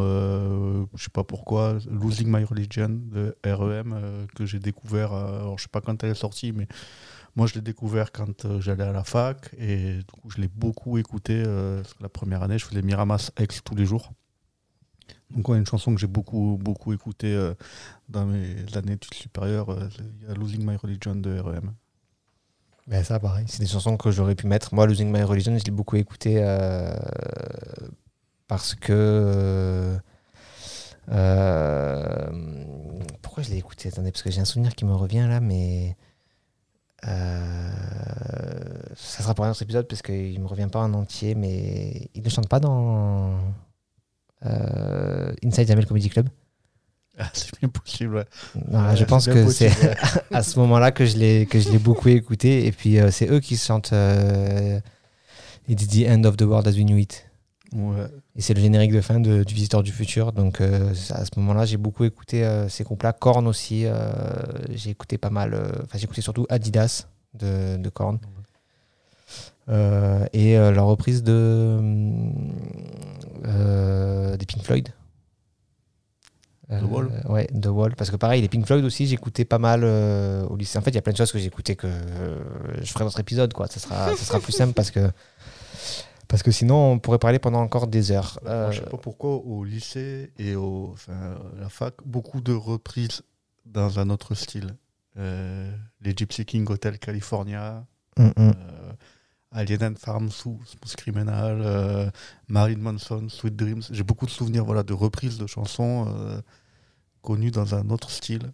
[0.95, 5.69] je sais pas pourquoi, Losing My Religion de REM, que j'ai découvert, alors je sais
[5.69, 6.67] pas quand elle est sortie, mais
[7.35, 10.97] moi je l'ai découvert quand j'allais à la fac, et du coup je l'ai beaucoup
[10.97, 11.43] écouté.
[12.01, 14.11] la première année, je faisais Miramas X tous les jours.
[15.29, 17.37] Donc, une chanson que j'ai beaucoup, beaucoup écoutée
[18.09, 19.87] dans mes années études supérieures, euh,
[20.21, 21.73] il y a Losing My Religion de REM.
[22.87, 23.45] Ben ça, pareil.
[23.47, 24.73] C'est des chansons que j'aurais pu mettre.
[24.73, 26.91] Moi, Losing My Religion, je l'ai beaucoup écouté euh,
[28.47, 29.99] parce que.
[31.11, 32.29] euh,
[33.21, 35.95] pourquoi je l'ai écouté Attendez, parce que j'ai un souvenir qui me revient là, mais.
[37.03, 37.69] ça
[38.95, 42.29] sera pour un autre épisode parce qu'il me revient pas en entier, mais il ne
[42.29, 43.37] chante pas dans
[44.41, 46.27] Inside Jamel Comedy Club.
[47.21, 48.25] Ah, c'est bien possible, ouais.
[48.71, 49.95] Ouais, je pense que c'est ouais.
[50.31, 52.65] à ce moment-là que je l'ai que je l'ai beaucoup écouté.
[52.65, 54.79] Et puis euh, c'est eux qui chantent euh,
[55.67, 57.25] It's the end of the world as we knew it.
[57.71, 58.07] Ouais.
[58.35, 60.31] et c'est le générique de fin de- du Visiteur du futur.
[60.31, 63.13] Donc euh, à ce moment-là j'ai beaucoup écouté euh, ces groupes-là.
[63.13, 63.85] Korn aussi
[64.71, 65.53] j'ai écouté pas mal
[65.83, 68.17] enfin j'ai écouté surtout Adidas de, de Korn.
[70.33, 71.79] Et leur reprise de
[73.43, 74.89] des Pink Floyd
[76.69, 77.95] The Wall Ouais, The Wall.
[77.95, 80.77] Parce que pareil, les Pink Floyd aussi, j'écoutais pas mal euh, au lycée.
[80.77, 82.37] En fait, il y a plein de choses que j'écoutais que euh,
[82.81, 83.67] je ferai d'autres épisodes, quoi.
[83.67, 85.09] Ça sera, ça sera plus simple parce que,
[86.27, 88.39] parce que sinon, on pourrait parler pendant encore des heures.
[88.43, 91.13] Moi, Euh, je sais pas pourquoi au lycée et au, enfin,
[91.57, 93.23] à la fac, beaucoup de reprises
[93.65, 94.75] dans un autre style.
[95.17, 97.83] Euh, les Gypsy King Hotel California,
[98.17, 98.31] mm, mm.
[98.37, 98.53] euh,
[99.51, 102.09] Alien and Farm, Sou- Smooth Criminal, euh,
[102.47, 103.81] Marilyn Manson, Sweet Dreams.
[103.89, 106.39] J'ai beaucoup de souvenirs voilà, de reprises de chansons euh,
[107.21, 108.51] connues dans un autre style.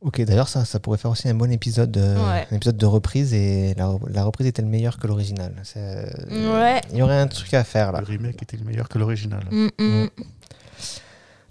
[0.00, 2.46] Ok, d'ailleurs, ça, ça pourrait faire aussi un bon épisode, euh, Ouais.
[2.50, 3.32] un épisode de reprise.
[3.34, 6.80] Et la, la reprise est-elle meilleure que l'original C'est- Ouais.
[6.90, 8.00] Il y aurait un truc à faire là.
[8.00, 9.44] Le remake était meilleur que l'original.
[9.52, 10.06] Mm, mm.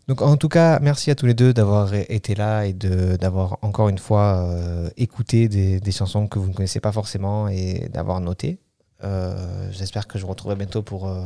[0.10, 3.58] Donc en tout cas, merci à tous les deux d'avoir été là et de d'avoir
[3.62, 7.88] encore une fois euh, écouté des, des chansons que vous ne connaissez pas forcément et
[7.94, 8.60] d'avoir noté.
[9.04, 11.22] Euh, J'espère que je vous retrouverai bientôt pour, euh,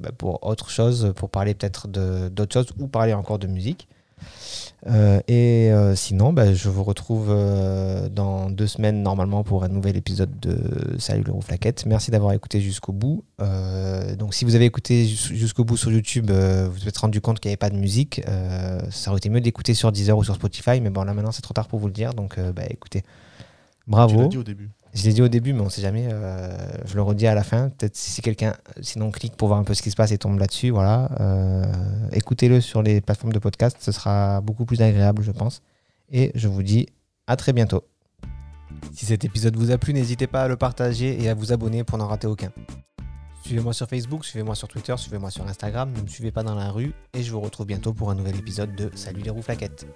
[0.00, 3.88] bah, pour autre chose, pour parler peut-être d'autres choses ou parler encore de musique.
[4.86, 7.28] Euh, et sinon, bah, je vous retrouve
[8.10, 10.58] dans deux semaines normalement pour un nouvel épisode de
[10.98, 11.84] Salut le Rouflaquette.
[11.86, 13.24] Merci d'avoir écouté jusqu'au bout.
[14.18, 17.40] Donc si vous avez écouté jus- jusqu'au bout sur YouTube, vous vous êtes rendu compte
[17.40, 18.22] qu'il n'y avait pas de musique.
[18.90, 21.42] Ça aurait été mieux d'écouter sur Deezer ou sur Spotify, mais bon là maintenant c'est
[21.42, 22.12] trop tard pour vous le dire.
[22.14, 23.06] Donc bah, écoutez, Tu
[23.88, 24.20] bravo.
[24.22, 24.70] l'as dit au début.
[24.92, 26.08] Je l'ai dit au début, mais on sait jamais.
[26.10, 26.48] euh,
[26.84, 27.68] je le redis à la fin.
[27.70, 30.38] Peut-être si quelqu'un, sinon clique pour voir un peu ce qui se passe et tombe
[30.38, 30.70] là-dessus.
[30.70, 31.10] Voilà.
[31.20, 31.64] Euh,
[32.12, 33.76] Écoutez-le sur les plateformes de podcast.
[33.80, 35.62] Ce sera beaucoup plus agréable, je pense.
[36.10, 36.88] Et je vous dis
[37.28, 37.84] à très bientôt.
[38.92, 41.84] Si cet épisode vous a plu, n'hésitez pas à le partager et à vous abonner
[41.84, 42.50] pour n'en rater aucun.
[43.44, 45.92] Suivez-moi sur Facebook, suivez-moi sur Twitter, suivez-moi sur Instagram.
[45.96, 46.92] Ne me suivez pas dans la rue.
[47.14, 49.86] Et je vous retrouve bientôt pour un nouvel épisode de Salut les rouflaquettes.